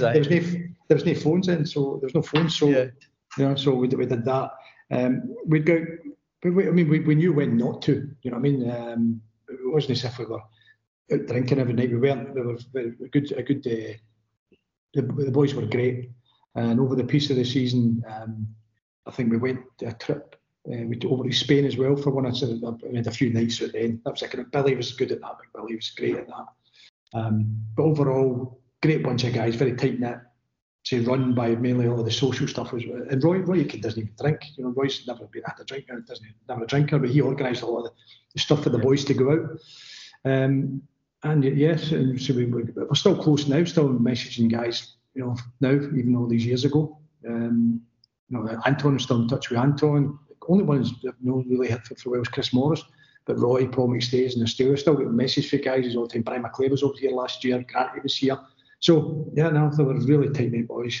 [0.00, 0.12] that.
[0.12, 2.86] There was, no, there was no phones in, so there was no phones, so yeah.
[3.38, 4.50] you know, so we, we did that.
[4.90, 5.84] Um, we'd go,
[6.42, 8.10] we, I mean, we, we knew when not to.
[8.22, 8.70] You know what I mean?
[8.70, 10.40] Um, it wasn't as if we were
[11.12, 11.90] out drinking every night.
[11.90, 12.34] We weren't.
[12.34, 13.32] We were very good.
[13.32, 13.66] A good.
[13.66, 13.94] Uh,
[14.94, 16.10] the, the boys were great,
[16.54, 18.46] and over the piece of the season, um,
[19.06, 22.26] I think we went a trip uh, we over to Spain as well for one.
[22.26, 24.00] I said I had a few nights at the end.
[24.04, 25.36] That was kind like Billy was good at that.
[25.54, 26.46] Billy was great at that.
[27.12, 30.18] Um, but overall, great bunch of guys, very tight knit.
[30.88, 34.14] To run by mainly all of the social stuff was and Roy Roy doesn't even
[34.20, 34.40] drink.
[34.56, 37.62] You know, Roy's never been at a drinker, doesn't never a drinker, but he organised
[37.62, 37.92] a lot of
[38.34, 39.60] the, stuff for the boys to go out.
[40.26, 40.82] Um,
[41.22, 45.72] and yes, and so we, we're still close now, still messaging guys, you know, now
[45.72, 46.98] even all these years ago.
[47.26, 47.80] Um,
[48.28, 51.94] you know, Anton's still in touch with Anton only ones that no really hit for,
[51.94, 52.84] for was Chris Morris.
[53.26, 56.12] But Roy, Paul stays and the Steelers still got a message for guys all the
[56.12, 56.22] time.
[56.22, 58.38] Brian McClair was over here last year, Grant was here.
[58.80, 61.00] So yeah, no, they were really tight knit boys.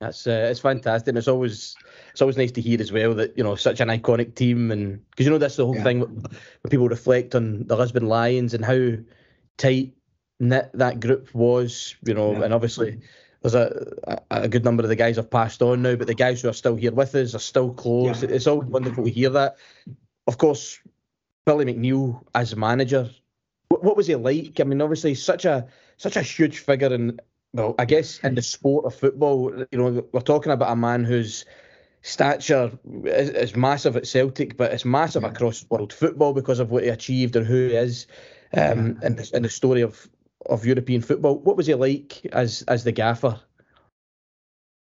[0.00, 1.08] That's uh, it's fantastic.
[1.08, 1.76] And it's always
[2.12, 5.04] it's always nice to hear as well that you know such an iconic team and
[5.10, 5.82] because you know that's the whole yeah.
[5.82, 8.92] thing when people reflect on the Lisbon Lions and how
[9.56, 9.94] tight
[10.40, 11.96] knit that group was.
[12.06, 12.44] You know, yeah.
[12.44, 13.00] and obviously
[13.42, 16.42] there's a, a good number of the guys have passed on now, but the guys
[16.42, 18.22] who are still here with us are still close.
[18.22, 18.30] Yeah.
[18.30, 19.56] It's all wonderful to hear that.
[20.26, 20.80] Of course,
[21.46, 23.10] Billy McNeill as manager,
[23.68, 24.60] what, what was he like?
[24.60, 27.20] I mean, obviously, such a such a huge figure in
[27.52, 29.64] well, I guess in the sport of football.
[29.70, 31.44] You know, we're talking about a man whose
[32.02, 32.70] stature
[33.04, 35.30] is, is massive at Celtic, but it's massive yeah.
[35.30, 38.06] across world football because of what he achieved and who he is,
[38.52, 39.06] um, yeah.
[39.06, 40.08] and, the, and the story of
[40.46, 41.38] of European football.
[41.38, 43.40] What was he like as as the gaffer?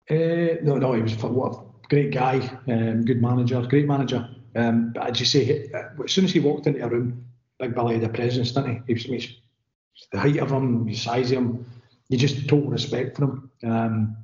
[0.10, 2.38] Uh, no, no, he was what a great guy,
[2.68, 4.28] um, good manager, great manager.
[4.56, 7.26] Um, but as you say, uh, as soon as he walked into a room,
[7.60, 8.82] Big Billy had a presence, didn't he?
[8.88, 11.66] He was, he was the height of him, the size of him,
[12.10, 13.52] you just total respect for him.
[13.64, 14.18] Um,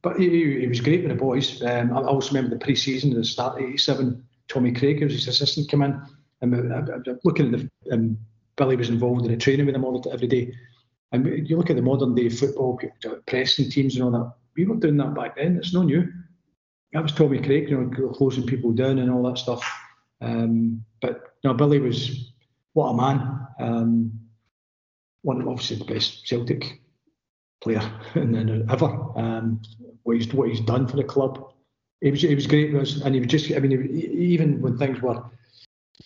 [0.00, 1.62] but he, he, was great with the boys.
[1.62, 4.24] Um, I also remember the pre-season, the start of '87.
[4.48, 6.00] Tommy Craig, who was his assistant, came in,
[6.42, 8.18] and looking at the um,
[8.56, 10.54] Billy was involved in the training with them all every day.
[11.14, 12.80] And you look at the modern day football,
[13.28, 14.32] pressing teams and all that.
[14.56, 15.56] We were doing that back then.
[15.56, 16.12] It's no new.
[16.92, 19.64] That was Tommy Craig, you know, closing people down and all that stuff.
[20.20, 22.32] Um, but you Billy was
[22.72, 23.46] what a man.
[23.60, 24.12] Um,
[25.22, 26.80] one of obviously the best Celtic
[27.62, 28.86] player and in ever.
[29.16, 29.62] Um,
[30.02, 31.52] what he's what he's done for the club,
[32.00, 33.52] he was he was great, and he was just.
[33.52, 35.22] I mean, he, even when things were,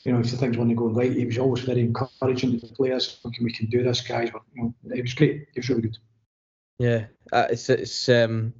[0.04, 2.74] you know, if the things weren't going right, he was always very encouraging to the
[2.74, 3.20] players.
[3.22, 4.30] Can, we can do this, guys.
[4.30, 5.48] But, you know, it was great.
[5.54, 5.98] It was really good.
[6.78, 8.54] Yeah, uh, it's it's um,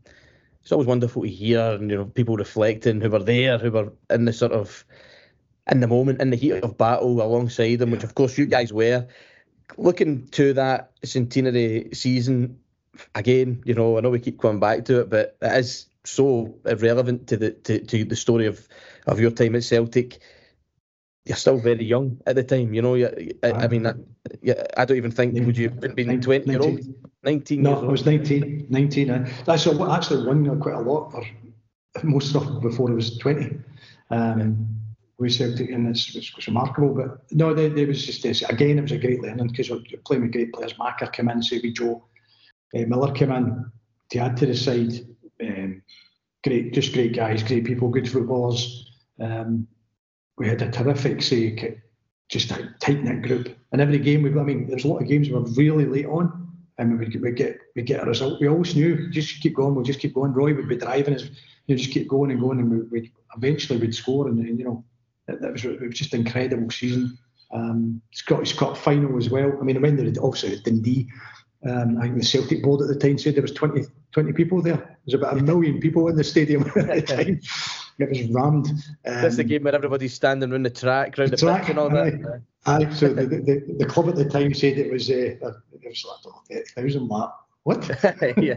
[0.62, 3.92] it's always wonderful to hear, and you know, people reflecting who were there, who were
[4.10, 4.84] in the sort of
[5.70, 7.96] in the moment, in the heat of battle alongside them, yeah.
[7.96, 9.06] which of course you guys were.
[9.76, 12.58] Looking to that centenary season,
[13.14, 16.54] again, you know, I know we keep coming back to it, but it is so
[16.64, 18.66] relevant to the to, to the story of
[19.06, 20.20] of your time at Celtic.
[21.28, 22.96] You're still very young at the time, you know.
[22.96, 23.92] I, I mean, I,
[24.76, 26.80] I don't even think would you have been 20 year old,
[27.22, 28.66] 19 No, I was 19.
[28.70, 29.10] 19.
[29.10, 33.58] Uh, that's actually won quite a lot for most stuff before I was 20.
[34.10, 34.78] Um,
[35.18, 36.94] with Celtic, and it's, it's, it's remarkable.
[36.94, 38.42] But no, there, there was just this.
[38.42, 40.78] Again, it was a great learning because we're playing with great players.
[40.78, 42.04] Macker came in, Savvy Joe,
[42.74, 43.70] uh, Miller came in
[44.10, 45.06] to add to the side.
[45.42, 45.82] Um,
[46.44, 48.92] great, just great guys, great people, good footballers.
[49.20, 49.66] Um,
[50.38, 51.80] we had a terrific, say,
[52.28, 53.56] just a tight knit group.
[53.72, 56.06] And every game we, I mean, there's a lot of games we were really late
[56.06, 56.48] on,
[56.78, 58.40] and we would we get we get a result.
[58.40, 60.32] We always knew just keep going, we'll just keep going.
[60.32, 63.10] Roy would be driving us, you know, just keep going and going, and we would
[63.36, 64.28] eventually we'd score.
[64.28, 64.84] And, and you know,
[65.26, 67.18] that, that was it was just an incredible season.
[67.50, 69.52] Um, Scottish Cup final as well.
[69.60, 71.08] I mean, I there obviously Dundee.
[71.68, 74.62] Um, I think the Celtic board at the time said there was 20, 20 people
[74.62, 74.76] there.
[74.76, 77.40] There was about a million people in the stadium at the time.
[77.98, 78.68] It was rammed.
[78.68, 81.78] Um, That's the game where everybody's standing around the track, around the, track, pitch and
[81.80, 82.42] all that.
[82.66, 85.40] Aye, so the, the, the, club at the time said it was uh, it
[85.84, 86.06] was
[86.48, 87.32] like 30,000 that.
[87.64, 87.90] What?
[88.38, 88.56] yeah.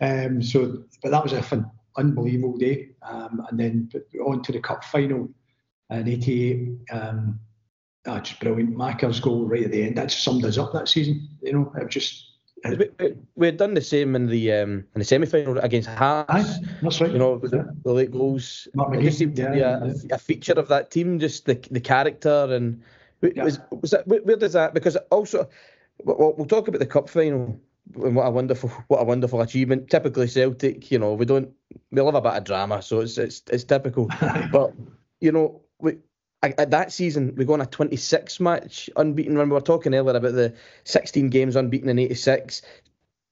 [0.00, 2.90] um, so, but that was a fun, unbelievable day.
[3.02, 3.90] Um, and then
[4.26, 5.28] on to the cup final
[5.90, 6.68] in '88.
[6.90, 7.38] Um,
[8.06, 8.76] oh, just brilliant.
[8.76, 9.96] Macker's goal right at the end.
[9.96, 11.28] That summed us up that season.
[11.42, 12.24] You know, it was just.
[12.64, 12.90] We,
[13.36, 16.28] we had done the same in the um, in the semi final against Hearts.
[16.30, 17.10] Aye, that's right.
[17.10, 18.68] You know, the, the late goals.
[18.92, 19.92] It just seemed to be a, yeah.
[20.10, 22.82] a, feature of that team, just the the character and
[23.22, 23.44] yeah.
[23.44, 25.48] was was that where, where does that because also
[26.04, 27.60] we'll, we'll talk about the cup final
[27.94, 29.90] and what a wonderful what a wonderful achievement.
[29.90, 31.50] Typically Celtic, you know, we don't
[31.90, 34.08] we love a bit of drama, so it's it's it's typical.
[34.52, 34.72] but
[35.20, 35.98] you know, we
[36.42, 39.48] at that season, we go on a 26 match unbeaten run.
[39.48, 42.62] We were talking earlier about the 16 games unbeaten in 86.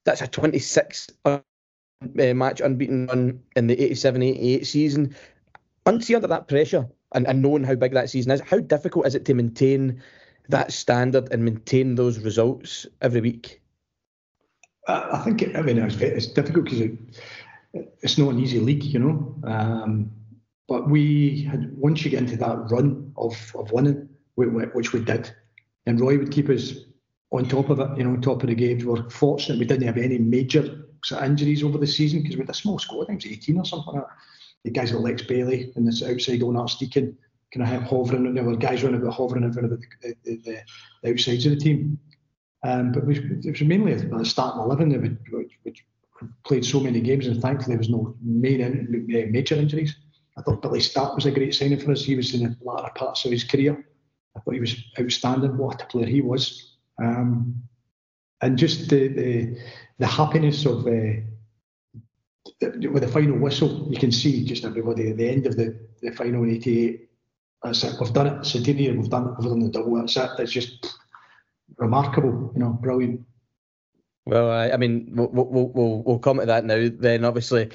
[0.04, 1.38] That's a 26 uh,
[2.16, 5.16] match unbeaten run in the 87 88 season.
[5.86, 9.14] Unsee under that pressure and, and knowing how big that season is, how difficult is
[9.14, 10.02] it to maintain
[10.48, 13.60] that standard and maintain those results every week?
[14.88, 16.92] I think, I mean, it's, it's difficult because it,
[18.00, 19.34] it's not an easy league, you know.
[19.44, 20.10] Um,
[20.68, 25.32] but we had once you get into that run of, of winning, which we did,
[25.86, 26.74] and Roy would keep us
[27.32, 28.84] on top of it, you know, on top of the games.
[28.84, 32.42] We are fortunate we didn't have any major of injuries over the season because we
[32.42, 33.04] had a small squad.
[33.04, 34.16] I think it was 18 or something like that.
[34.64, 37.16] The guys like Lex Baillie and this outside Onat Deacon
[37.54, 40.16] kind of hovering, and there were guys running about hovering in front of the, the,
[40.24, 40.62] the,
[41.02, 41.98] the outsides of the team.
[42.64, 45.18] Um, but we, it was mainly the starting 11
[45.62, 45.84] which,
[46.20, 49.94] we played so many games, and thankfully there was no main in, major injuries.
[50.38, 52.04] I thought Billy Stark was a great signing for us.
[52.04, 53.86] He was in the latter parts of his career.
[54.36, 55.56] I thought he was outstanding.
[55.56, 56.76] What a player he was.
[57.02, 57.62] Um,
[58.42, 59.58] and just the, the,
[59.98, 61.22] the happiness of uh,
[62.60, 66.10] with the final whistle, you can see just everybody at the end of the, the
[66.12, 67.08] final in '88.
[67.62, 67.94] That's it.
[68.00, 68.44] We've done it.
[68.44, 68.96] Centenary.
[68.96, 69.34] We've done it.
[69.38, 69.96] We've done the double.
[69.96, 70.30] That's it.
[70.38, 70.98] It's just
[71.78, 72.52] remarkable.
[72.54, 73.22] You know, brilliant.
[74.26, 76.88] Well, I, I mean, we'll, we'll, we'll, we'll come to that now.
[76.92, 77.70] Then, obviously,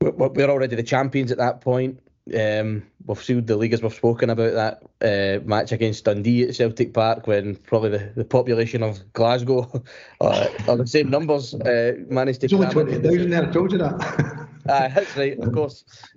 [0.00, 2.00] we're already the champions at that point.
[2.32, 6.54] Um, we've sealed the league as we've spoken about that uh, match against Dundee at
[6.54, 9.70] Celtic Park when probably the, the population of Glasgow
[10.22, 12.48] uh, are the same numbers uh, managed to.
[12.48, 13.48] There's only twenty thousand there.
[13.48, 13.94] I told you that.
[14.68, 15.84] uh, that's right, of course.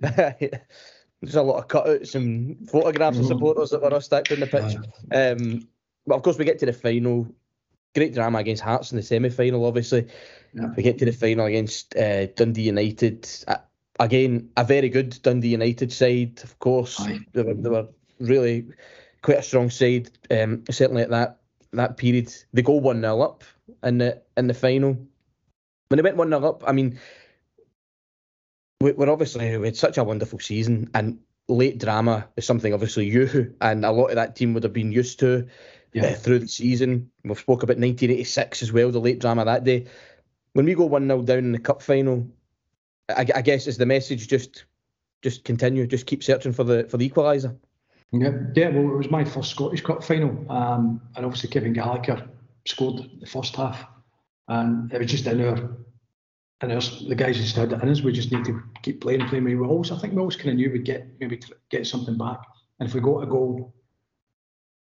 [1.20, 3.32] There's a lot of cutouts and photographs of mm-hmm.
[3.32, 4.76] supporters that were all stacked in the pitch.
[5.12, 5.68] Um,
[6.06, 7.26] but of course, we get to the final.
[7.94, 10.06] Great drama against Hearts in the semi final, obviously.
[10.54, 10.68] Yeah.
[10.76, 13.28] We get to the final against uh, Dundee United
[13.98, 16.98] again, a very good Dundee United side, of course.
[17.32, 17.88] They were, they were,
[18.20, 18.66] really
[19.22, 21.38] quite a strong side, um, certainly at that
[21.72, 22.34] that period.
[22.52, 23.44] They go 1 0 up
[23.82, 24.96] in the in the final.
[25.88, 26.98] When they went 1 0 up, I mean,
[28.80, 33.06] we, we're obviously, we had such a wonderful season, and late drama is something obviously
[33.06, 35.46] you and a lot of that team would have been used to
[35.94, 36.08] yeah.
[36.08, 37.10] uh, through the season.
[37.24, 39.86] We've spoke about 1986 as well, the late drama that day.
[40.52, 42.28] When we go 1 0 down in the cup final,
[43.08, 44.64] I, I guess is the message just
[45.22, 47.56] just continue, just keep searching for the for the equaliser.
[48.12, 48.68] Yeah, yeah.
[48.70, 52.28] Well, it was my first Scottish Cup final, um, and obviously Kevin Gallagher
[52.66, 53.86] scored the first half,
[54.48, 55.76] and it was just in our
[56.60, 58.02] and there's the guys who stood in us.
[58.02, 59.44] We just need to keep playing, playing.
[59.44, 61.40] We always, I think we always kind of knew we'd get maybe
[61.70, 62.40] get something back,
[62.80, 63.74] and if we got a goal,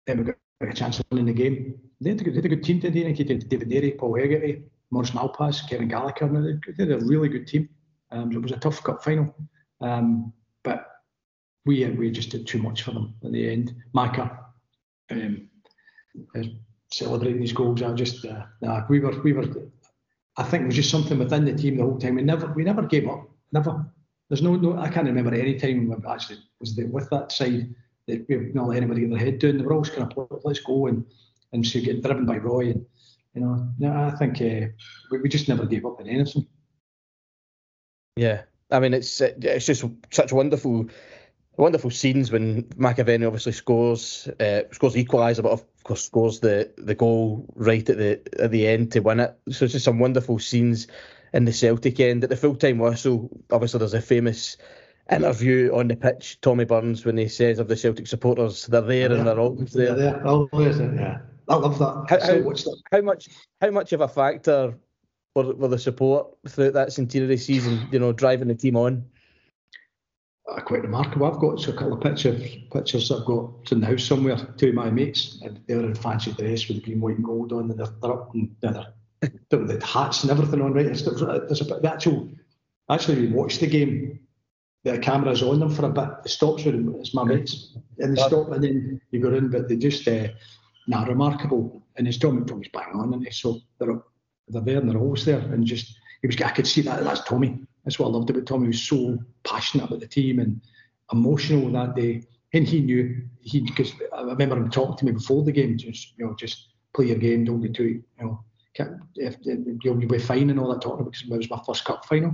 [0.06, 1.80] then we got a chance of winning the game.
[2.02, 3.12] They had a good, they had a good team today.
[3.14, 6.60] David Derry, Paul Hegarty, Maurice Malpas, Kevin Gallagher.
[6.78, 7.70] They had a really good team.
[8.16, 9.36] Um, it was a tough cup final,
[9.82, 10.32] um,
[10.64, 10.88] but
[11.66, 13.76] we we just did too much for them at the end.
[13.94, 14.40] Micah
[15.12, 15.50] um,
[16.92, 17.82] celebrating these goals.
[17.82, 19.46] I just uh, nah, we were we were.
[20.38, 22.16] I think it was just something within the team the whole time.
[22.16, 23.30] We never we never gave up.
[23.52, 23.86] Never.
[24.30, 24.78] There's no no.
[24.78, 27.76] I can't remember any time we actually was there with that side
[28.08, 29.58] that we've not let anybody get their head down.
[29.58, 31.06] They were always kind of let's go and
[31.52, 32.86] and so getting driven by Roy and
[33.34, 33.92] you know.
[33.92, 34.68] I think uh,
[35.12, 36.48] we, we just never gave up in anything.
[38.16, 40.88] Yeah, I mean it's it's just such wonderful
[41.58, 46.72] wonderful scenes when McAvenny obviously scores uh, scores the equaliser, but of course scores the
[46.78, 49.38] the goal right at the at the end to win it.
[49.52, 50.88] So it's just some wonderful scenes
[51.34, 52.24] in the Celtic end.
[52.24, 54.58] At the full time whistle, obviously there's a famous
[55.12, 59.12] interview on the pitch, Tommy Burns, when he says of the Celtic supporters, they're there
[59.12, 59.94] yeah, and they're always there.
[59.94, 61.20] They're there, always there, yeah.
[61.48, 62.06] I love that.
[62.10, 63.30] How, how, how, much
[63.62, 64.74] how much of a factor
[65.36, 69.06] were, were the support throughout that centenary season, you know, driving the team on?
[70.50, 71.26] uh, quite remarkable.
[71.26, 74.38] I've got a couple of pictures pictures I've got in the house somewhere.
[74.58, 77.72] Two of my mates, and they're in fancy dress with green, white, and gold on,
[77.72, 78.94] and they're, they're up and they're,
[79.50, 80.74] they're the hats and everything on.
[80.74, 81.08] Right, there's
[81.62, 81.82] a bit.
[81.82, 82.30] The actual,
[82.90, 84.20] actually, we watched the game.
[84.84, 86.10] The camera's on them for a bit.
[86.26, 86.96] It stops with them.
[87.00, 89.50] It's my mates, and they stop, and then you go in.
[89.50, 90.28] But they just, uh,
[90.88, 91.82] nah, remarkable.
[91.96, 92.46] And it's Tommy.
[92.46, 94.00] Tommy's bang on, and so they're
[94.48, 96.40] they're there, and they're always there, and just he was.
[96.42, 97.04] I could see that.
[97.04, 98.66] That's Tommy that's what I loved about Tommy.
[98.66, 100.60] He was so passionate about the team and
[101.14, 102.24] emotional that day.
[102.54, 106.14] And he knew he because I remember him talking to me before the game, just
[106.18, 108.44] you know, just play your game, don't get too you know,
[109.16, 109.36] if,
[109.84, 112.34] you'll be fine and all that talking because it was my first cup final,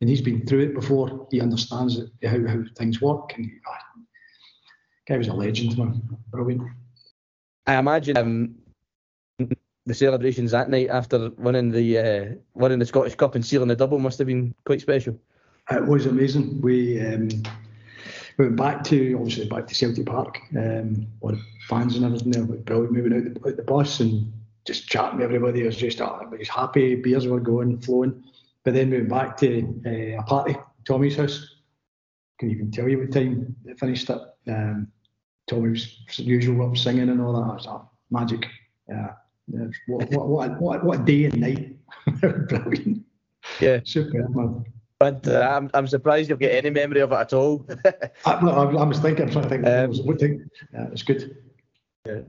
[0.00, 1.26] and he's been through it before.
[1.30, 4.02] He understands how how things work, and he, oh,
[5.06, 6.62] guy was a legend, man, brilliant.
[7.66, 8.54] I imagine um,
[9.88, 12.24] the celebrations that night after winning the uh,
[12.54, 15.18] winning the Scottish Cup and sealing the double must have been quite special.
[15.70, 16.60] It was amazing.
[16.60, 17.28] We um,
[18.38, 20.38] went back to obviously back to Celtic Park.
[20.56, 22.92] Um, all the fans and everything there brilliant.
[22.92, 24.30] Moving out the, out the bus and
[24.66, 25.62] just chatting everybody.
[25.62, 26.94] It was just oh, everybody's happy.
[26.94, 28.22] Beers were going, flowing.
[28.64, 30.54] But then we went back to uh, a party,
[30.86, 31.54] Tommy's house.
[32.38, 34.20] Can even tell you what time it finished it.
[34.46, 34.88] Um,
[35.46, 37.50] Tommy was usual up singing and all that.
[37.50, 37.78] It was uh,
[38.10, 38.46] magic.
[38.86, 39.14] Yeah.
[39.50, 39.70] Yes.
[39.86, 41.76] What, what, what, what, a day and night.
[42.20, 43.04] Brilliant.
[43.60, 43.80] Yeah.
[43.84, 44.64] Super, man.
[44.98, 47.64] But uh, I'm, I'm surprised you've got any memory of it at all.
[48.26, 49.66] I, I, I, was thinking, I'm trying to think.
[49.66, 50.48] Um, what thing?
[50.72, 51.36] Yeah, it's good.
[52.04, 52.20] Yeah.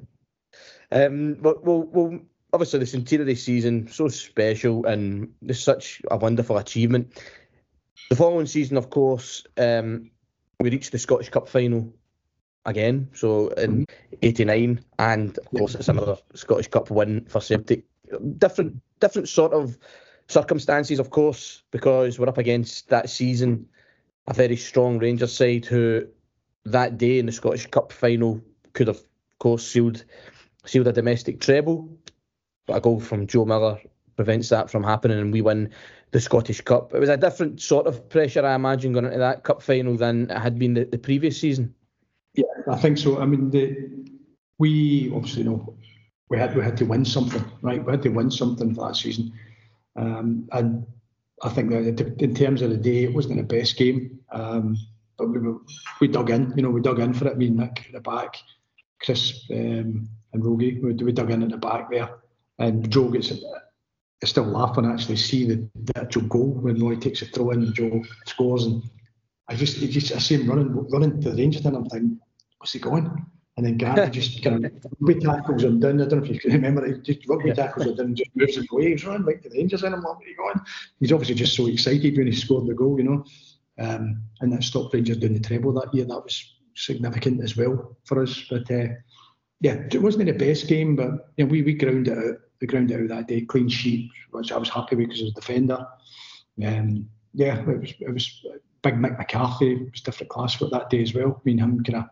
[0.92, 2.20] Um, well, well, well,
[2.54, 7.22] obviously the centenary season so special and it's such a wonderful achievement.
[8.10, 10.12] The following season, of course, um,
[10.60, 11.94] we reached the Scottish Cup final
[12.66, 13.10] again.
[13.14, 13.86] So in
[14.22, 14.84] '89, mm-hmm.
[15.00, 17.86] and of course it's another Scottish Cup win for Celtic.
[18.38, 19.78] Different, different sort of
[20.28, 23.68] circumstances, of course, because we're up against that season
[24.30, 26.08] a very strong Rangers side who
[26.66, 28.40] that day in the Scottish Cup final
[28.74, 30.06] could have, of course, sealed
[30.66, 31.90] sealed a domestic treble.
[32.68, 33.80] But a goal from Joe Miller
[34.16, 35.72] prevents that from happening, and we win
[36.12, 36.94] the Scottish Cup.
[36.94, 40.30] It was a different sort of pressure, I imagine, going into that cup final than
[40.30, 41.74] it had been the, the previous season.
[42.34, 43.20] Yeah, I think so.
[43.22, 43.90] I mean, the,
[44.58, 45.76] we obviously know
[46.30, 47.84] we had we had to win something, right?
[47.84, 49.34] We had to win something for that season,
[49.96, 50.86] um, and
[51.42, 54.78] I think that in terms of the day, it wasn't the best game, um,
[55.18, 55.40] but we
[56.02, 56.54] we dug in.
[56.56, 57.38] You know, we dug in for it.
[57.38, 58.38] Me and Nick at the back,
[59.02, 62.10] Chris um, and Rogie, we, we dug in at the back there,
[62.60, 63.32] and Joe gets.
[64.22, 67.74] I still laughing actually see the, actual goal when Roy takes a throw in and
[67.74, 68.84] Joe scores and
[69.50, 72.20] I just, just I see him running, running to the range, and I'm thinking,
[72.60, 73.26] what's he going?
[73.58, 76.02] And then Gary just kind of rugby tackles him down.
[76.02, 77.04] I don't know if you can remember it.
[77.04, 78.92] Just rugby tackles him down just moves him away.
[78.92, 80.62] He's running back to the Rangers and I'm like, where are you going?
[81.02, 83.26] He's obviously just so excited when he scored the goal, you know.
[83.78, 86.06] Um, and that stopped Rangers doing the treble that year.
[86.06, 88.46] That was significant as well for us.
[88.50, 88.94] But uh,
[89.60, 92.38] yeah, it wasn't the best game, but you know, we we grounded it out.
[92.62, 95.32] We grounded it out that day, clean sheet, which I was happy with because as
[95.32, 95.86] a defender.
[96.66, 98.46] Um, yeah, it was it was
[98.82, 101.42] big Mick McCarthy was different class for that day as well.
[101.44, 102.10] Me and him kind of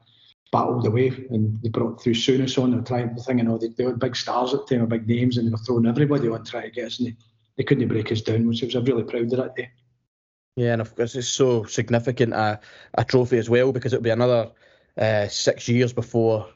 [0.51, 3.68] battled away and they brought through Souness on and tried the thing, you know, they,
[3.68, 6.43] they had big stars at the time, big names, and they were throwing everybody on
[6.45, 7.15] trying to get us, and they,
[7.57, 9.70] they couldn't break us down, which I was really proud of that day.
[10.55, 12.59] Yeah, and of course it's so significant a,
[12.95, 14.51] a trophy as well because it'll be another
[14.97, 16.49] uh, six years before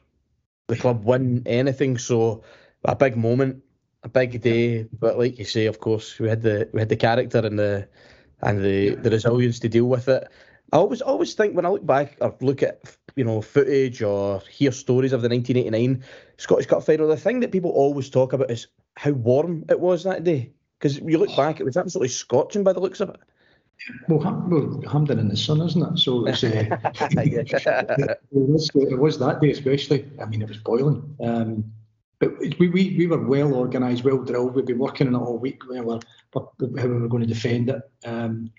[0.66, 1.98] the club win anything.
[1.98, 2.42] So
[2.84, 3.62] a big moment
[4.02, 6.96] a big day, but like you say, of course, we had the we had the
[6.96, 7.88] character and the
[8.42, 10.28] and the the resilience to deal with it.
[10.72, 12.80] I always always think when I look back or look at
[13.16, 16.04] you know footage or hear stories of the 1989
[16.38, 20.04] Scottish Cup final, the thing that people always talk about is how warm it was
[20.04, 20.52] that day.
[20.78, 23.20] Because you look back, it was absolutely scorching by the looks of it.
[24.08, 25.98] Well, Ham, well Hampden in the sun, isn't it?
[25.98, 26.48] So it's, uh,
[27.10, 30.08] it, was, it was that day especially.
[30.20, 31.16] I mean, it was boiling.
[31.22, 31.72] Um,
[32.22, 34.54] but we, we, we were well organised, well drilled.
[34.54, 35.68] We've been working on it all week.
[35.68, 35.98] We were,
[36.32, 37.82] how we were going to defend it.
[38.04, 38.52] Um,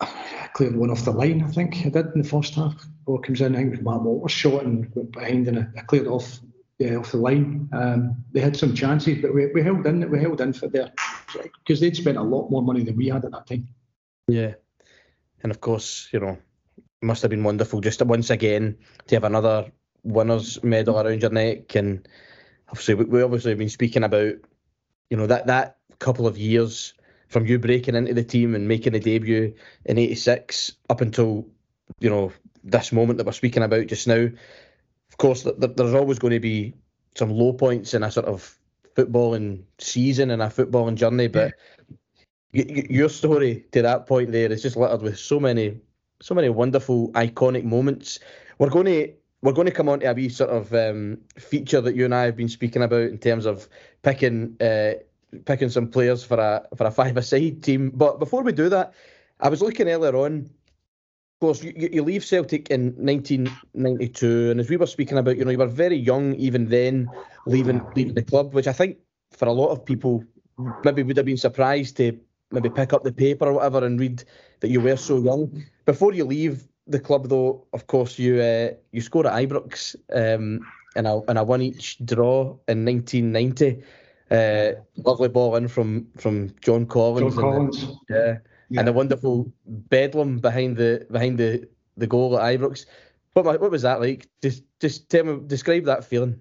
[0.00, 2.86] I cleared one off the line, I think I did in the first half.
[3.04, 5.80] Ball comes in, I think it was Mark Walters shot and went behind and I
[5.80, 6.38] cleared off
[6.78, 7.68] yeah, off the line.
[7.72, 10.08] Um, they had some chances, but we, we held in.
[10.08, 10.92] We held in for there
[11.58, 13.68] because they'd spent a lot more money than we had at that time.
[14.28, 14.54] Yeah,
[15.42, 16.38] and of course, you know,
[16.78, 19.70] it must have been wonderful just once again to have another
[20.04, 22.06] winners medal around your neck, and
[22.68, 24.34] obviously we, we obviously have been speaking about,
[25.10, 26.94] you know, that that couple of years
[27.28, 31.46] from you breaking into the team and making the debut in '86 up until
[32.00, 32.32] you know
[32.64, 34.28] this moment that we're speaking about just now
[35.12, 36.72] of course, there's always going to be
[37.16, 38.58] some low points in a sort of
[38.96, 41.52] footballing season and a footballing journey, but
[42.52, 45.78] your story to that point there is just littered with so many,
[46.22, 48.20] so many wonderful, iconic moments.
[48.58, 49.12] We're going to
[49.42, 52.14] we're going to come on to a wee sort of um, feature that you and
[52.14, 53.68] I have been speaking about in terms of
[54.02, 54.94] picking uh,
[55.46, 57.90] picking some players for a for a five-a-side team.
[57.94, 58.94] But before we do that,
[59.40, 60.50] I was looking earlier on
[61.36, 65.44] Of course, you, you leave Celtic in 1992, and as we were speaking about, you
[65.44, 67.10] know, you were very young even then,
[67.46, 68.98] leaving leaving the club, which I think
[69.32, 70.24] for a lot of people
[70.84, 72.18] maybe would have been surprised to
[72.52, 74.24] maybe pick up the paper or whatever and read
[74.60, 75.64] that you were so young.
[75.84, 80.66] Before you leave the club, though, of course, you uh, you score at Ibrox um,
[80.96, 83.82] in a in a one each draw in 1990.
[84.30, 87.34] Uh, lovely ball in from from John Collins.
[87.34, 87.86] John Collins.
[88.08, 88.38] yeah
[88.72, 88.80] yeah.
[88.80, 92.86] and a wonderful bedlam behind the behind the, the goal at Ibrox.
[93.34, 94.28] What what was that like?
[94.42, 96.40] Just just tell me, describe that feeling.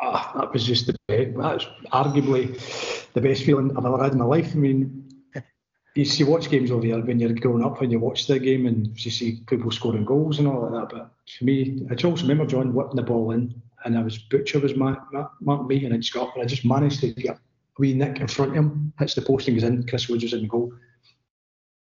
[0.00, 1.36] Oh, that was just the best.
[1.36, 4.52] That's arguably the best feeling I've ever had in my life.
[4.52, 5.08] I mean,
[5.94, 8.66] you see watch games over here when you're growing up and you watch the game
[8.66, 10.96] and you see people scoring goals and all like that.
[10.96, 14.58] But for me, I just remember John whipping the ball in and I was Butcher
[14.58, 17.40] was my, my, my me and I'd got and I just managed to get a
[17.78, 19.86] wee nick in front of him, hits the post and goes in.
[19.86, 20.72] Chris Woods was in the goal.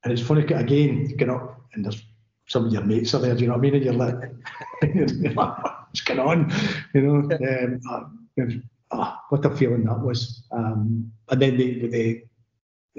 [0.03, 2.03] And it's funny, again, you get up and there's
[2.47, 3.76] some of your mates are there, do you know what I mean?
[3.76, 6.53] And you're like, what's going on?
[6.93, 8.49] You know, um, uh,
[8.91, 10.43] oh, what a feeling that was.
[10.51, 12.24] Um, and then they, they,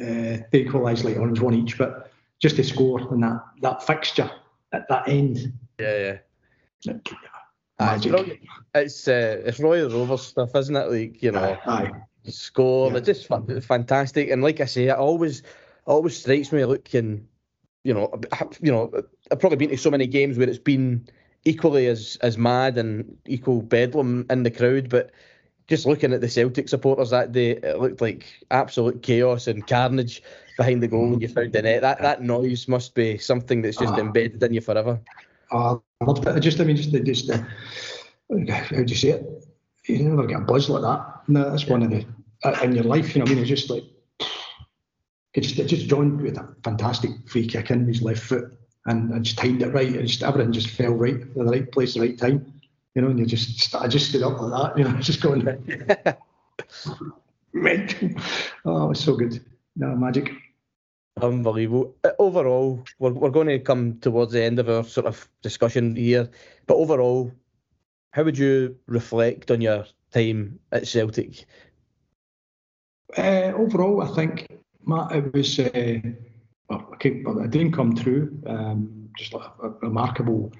[0.01, 3.43] uh, they equalised later on, it was one each, but just to score in that,
[3.63, 4.31] that fixture
[4.73, 5.53] at that end.
[5.79, 6.19] Yeah,
[6.85, 6.93] yeah.
[7.79, 8.41] Magic.
[8.75, 10.91] It's uh, it's Roy Rover stuff, isn't it?
[10.91, 11.91] Like you know, aye,
[12.25, 12.91] score.
[12.93, 13.01] Yeah.
[13.01, 14.31] just fantastic.
[14.31, 15.43] And like I say, it always
[15.85, 17.29] always strikes me looking,
[17.85, 18.11] you know,
[18.61, 18.91] you know,
[19.31, 21.07] I've probably been to so many games where it's been
[21.45, 25.11] equally as as mad and equal bedlam in the crowd, but
[25.69, 30.23] just looking at the Celtic supporters that day, it looked like absolute chaos and carnage
[30.57, 31.83] behind the goal when you found the net.
[31.83, 35.01] That that noise must be something that's just uh, embedded in you forever.
[35.51, 37.39] Uh, I just, I mean, just, just uh,
[38.29, 39.47] how do you say it?
[39.87, 41.23] You never get a buzz like that.
[41.29, 41.71] No, that's yeah.
[41.71, 42.05] one of the
[42.45, 43.15] uh, in your life.
[43.15, 43.85] You know, I mean, it's just like
[45.35, 48.57] it just it just joined with a fantastic free kick in his left foot,
[48.87, 49.89] and I just timed it right.
[49.89, 52.56] And just everything just fell right in the right place, the right time.
[52.97, 54.79] You know, and you just I just stood up like that.
[54.79, 55.45] You know, just going
[57.53, 58.11] mental.
[58.65, 59.45] Oh, it was so good.
[59.77, 60.33] No magic.
[61.21, 61.95] Unbelievable.
[62.03, 65.95] Uh, overall, we're, we're going to come towards the end of our sort of discussion
[65.95, 66.31] here,
[66.67, 67.31] but overall,
[68.13, 71.45] how would you reflect on your time at Celtic?
[73.17, 74.47] Uh, overall, I think
[74.87, 76.01] Matt, it was uh,
[76.69, 78.39] well, it didn't come true.
[78.47, 80.53] Um, just like a, a, remarkable.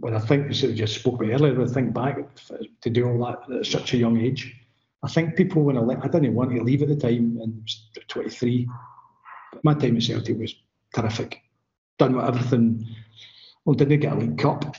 [0.00, 2.18] When I think, you just spoke about earlier, when I think back
[2.80, 4.54] to do all that at such a young age,
[5.02, 7.68] I think people when I le- I didn't want to leave at the time, and
[8.08, 8.68] 23.
[9.52, 10.54] but My time at Celtic was
[10.94, 11.42] terrific.
[11.98, 12.86] Done with everything.
[13.64, 14.76] Well, didn't get a League Cup,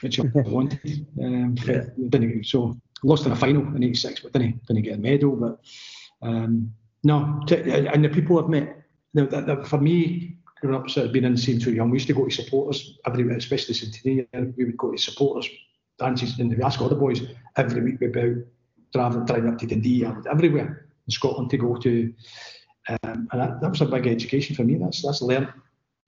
[0.00, 1.06] which I wanted.
[1.22, 1.84] Um, yeah.
[2.08, 5.36] Didn't so lost in a final in '86, but didn't didn't get a medal.
[5.36, 5.60] But
[6.22, 6.72] um,
[7.04, 8.82] no, to, and the people I've met,
[9.14, 11.90] the, the, the, for me, growing up, sort of being in the scene too young,
[11.90, 15.48] we used to go to supporters every especially today, we would go to supporters
[15.98, 17.22] dances, and we ask the boys
[17.56, 18.36] every week about
[18.92, 22.12] driving, driving up to Dundee, and everywhere in Scotland to go to.
[22.88, 24.76] Um, and that, that, was a big education for me.
[24.76, 25.52] That's that's learned.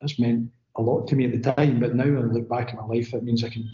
[0.00, 1.80] That's meant a lot to me at the time.
[1.80, 3.68] But now when I look back at my life, it means I can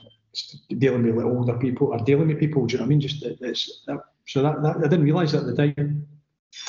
[0.78, 2.66] dealing with like older people or dealing with people.
[2.66, 3.00] Do you know what I mean?
[3.00, 6.06] Just it's that, so that, that I didn't realise that at the time.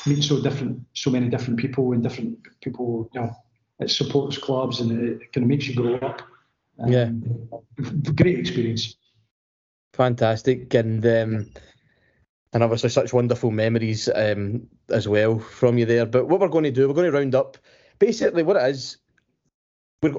[0.06, 3.34] Meeting so different, so many different people and different people, you know,
[3.80, 6.22] it supports clubs and it kind of makes you grow up.
[6.78, 7.10] Um, yeah,
[8.14, 8.96] great experience.
[9.94, 11.50] Fantastic, and um,
[12.52, 16.06] and obviously such wonderful memories um, as well from you there.
[16.06, 17.58] But what we're going to do, we're going to round up
[17.98, 18.98] basically what it is.
[20.02, 20.14] We're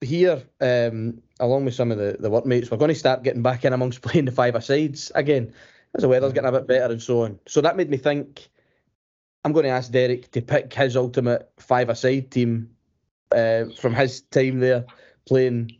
[0.00, 2.70] here um, along with some of the, the workmates.
[2.70, 5.52] We're going to start getting back in amongst playing the five sides again
[5.94, 7.38] as the weather's getting a bit better and so on.
[7.46, 8.48] So that made me think.
[9.44, 12.70] I'm going to ask Derek to pick his ultimate five-a-side team
[13.32, 14.84] uh, from his time there
[15.26, 15.72] playing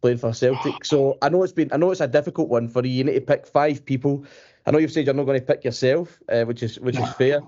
[0.00, 0.84] playing for Celtic.
[0.84, 2.92] So I know it's been I know it's a difficult one for you.
[2.92, 4.24] You need to pick five people
[4.68, 7.08] I know you've said you're not going to pick yourself, uh, which is which is
[7.14, 7.40] fair.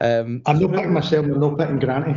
[0.00, 1.24] Um, I'm not picking myself.
[1.24, 2.16] I'm not picking Granny.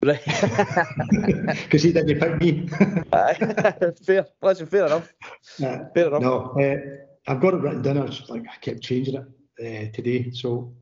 [0.00, 2.66] Because he didn't pick me.
[4.06, 4.26] fair.
[4.40, 5.12] Listen, fair enough.
[5.58, 6.22] Fair enough.
[6.22, 7.98] No, uh, I've got it written down.
[7.98, 9.26] I just like I kept changing it
[9.60, 10.30] uh, today.
[10.30, 10.72] So,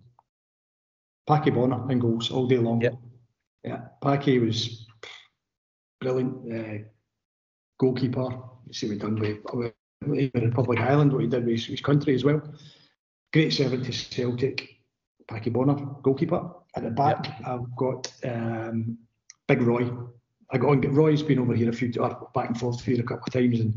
[1.28, 2.80] Packie Bonner in goals all day long.
[2.82, 2.94] Yep.
[3.64, 4.86] Yeah, Packie was
[6.00, 6.84] brilliant uh,
[7.78, 8.28] goalkeeper.
[8.66, 9.72] You see what he done with,
[10.06, 12.42] with Republic Island, what he did with his, his country as well.
[13.32, 14.80] Great servant to Celtic,
[15.26, 16.50] Paddy Bonner, goalkeeper.
[16.76, 17.46] At the back, yep.
[17.46, 18.98] I've got um,
[19.46, 19.90] Big Roy.
[20.50, 20.80] I got on.
[20.80, 23.60] Roy's been over here a few uh, back and forth here a couple of times,
[23.60, 23.74] and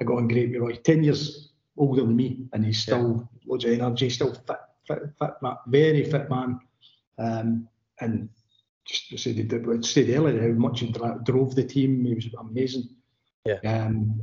[0.00, 0.74] I got on great with Roy.
[0.76, 3.50] Ten years older than me, and he's still yeah.
[3.50, 4.56] loads of energy, still fit,
[4.86, 6.60] fit, fit man, very fit man.
[7.18, 7.68] Um,
[8.00, 8.28] and
[8.84, 12.04] just to say, I said earlier how much he drove the team.
[12.04, 12.88] He was amazing.
[13.44, 13.58] Yeah.
[13.64, 14.20] Um,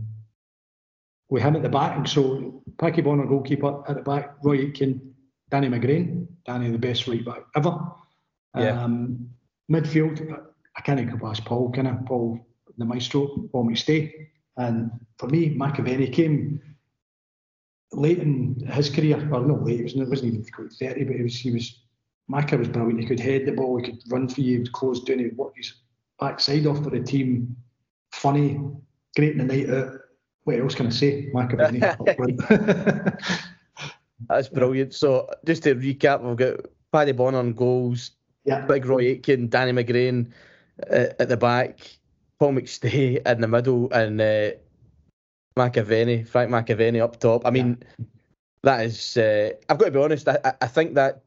[1.30, 2.07] with him at the back.
[2.07, 5.14] So Paddy Bonner goalkeeper at the back, Roy Aitken,
[5.49, 7.78] Danny McGrain, Danny the best right back ever.
[8.57, 8.84] Yeah.
[8.84, 9.30] Um,
[9.72, 10.22] midfield,
[10.76, 11.93] I can't go past Paul, can I?
[12.05, 12.39] Paul
[12.78, 14.12] the maestro, Paul McStay.
[14.57, 16.59] And for me, McAvennie came
[17.93, 21.16] late in his career, or not late, it, was, it wasn't even quite 30, but
[21.16, 21.84] he was, he was
[22.30, 23.00] Macca was brilliant.
[23.00, 25.26] He could head the ball, he could run for you, he would close down, he
[25.26, 25.74] would work his
[26.20, 27.56] backside off for the team.
[28.12, 28.60] Funny,
[29.16, 30.02] great in the night out
[30.44, 31.32] what else can I say?
[34.30, 34.94] That's brilliant.
[34.94, 38.12] So just to recap, we've got Paddy Bonner on goals,
[38.46, 38.66] yeah.
[38.66, 40.32] Big Roy Aitken, Danny McGrain
[40.90, 41.80] uh, at the back,
[42.40, 44.52] Paul McStay in the middle, and uh,
[45.58, 47.46] McAvennie, Frank McAvennie up top.
[47.46, 48.06] I mean, yeah.
[48.64, 49.18] that is.
[49.18, 50.28] Uh, I've got to be honest.
[50.28, 51.22] I, I think that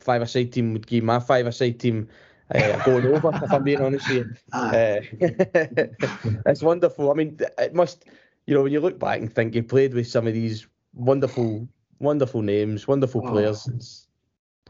[0.00, 2.08] five-a-side team would give my five-a-side team
[2.54, 3.30] uh, going over.
[3.34, 5.00] if I'm being honest with you, uh,
[6.46, 7.10] it's wonderful.
[7.10, 8.04] I mean, it must
[8.48, 11.68] you know, when you look back and think you played with some of these wonderful,
[11.98, 13.68] wonderful names, wonderful oh, players.
[13.68, 14.06] It's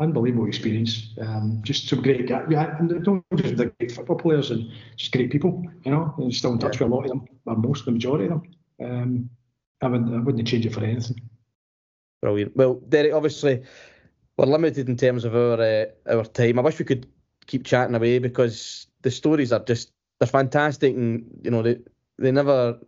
[0.01, 1.15] unbelievable experience.
[1.21, 2.47] Um, just some great guys.
[2.51, 5.65] Yeah, and not just the great football players and just great people.
[5.85, 6.87] You know, and still in touch yeah.
[6.87, 8.43] with a lot of them, or most, of the majority of them.
[8.83, 9.31] Um,
[9.81, 11.21] I wouldn't, I wouldn't change it for anything.
[12.21, 12.57] Brilliant.
[12.57, 13.63] Well, Derek, obviously
[14.39, 16.59] we're limited in terms of our uh, our time.
[16.59, 17.07] I wish we could
[17.47, 21.79] keep chatting away because the stories are just they're fantastic, and you know they
[22.19, 22.79] they never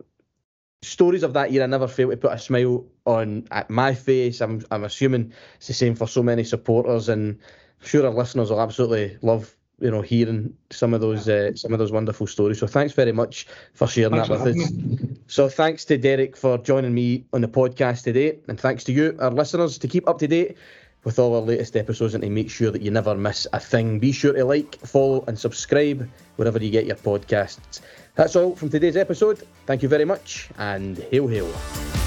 [0.83, 4.41] stories of that year, I never fail to put a smile on at my face.
[4.41, 7.37] I'm, I'm assuming it's the same for so many supporters, and
[7.81, 11.73] I'm sure our listeners will absolutely love you know hearing some of those uh, some
[11.73, 12.59] of those wonderful stories.
[12.59, 14.71] So thanks very much for sharing thanks that with us.
[14.71, 15.17] Me.
[15.27, 19.15] So thanks to Derek for joining me on the podcast today, and thanks to you,
[19.19, 20.57] our listeners, to keep up to date
[21.03, 23.99] with all our latest episodes and to make sure that you never miss a thing.
[23.99, 27.81] Be sure to like, follow, and subscribe wherever you get your podcasts.
[28.15, 29.47] That's all from today's episode.
[29.65, 32.00] Thank you very much, and hail, hail.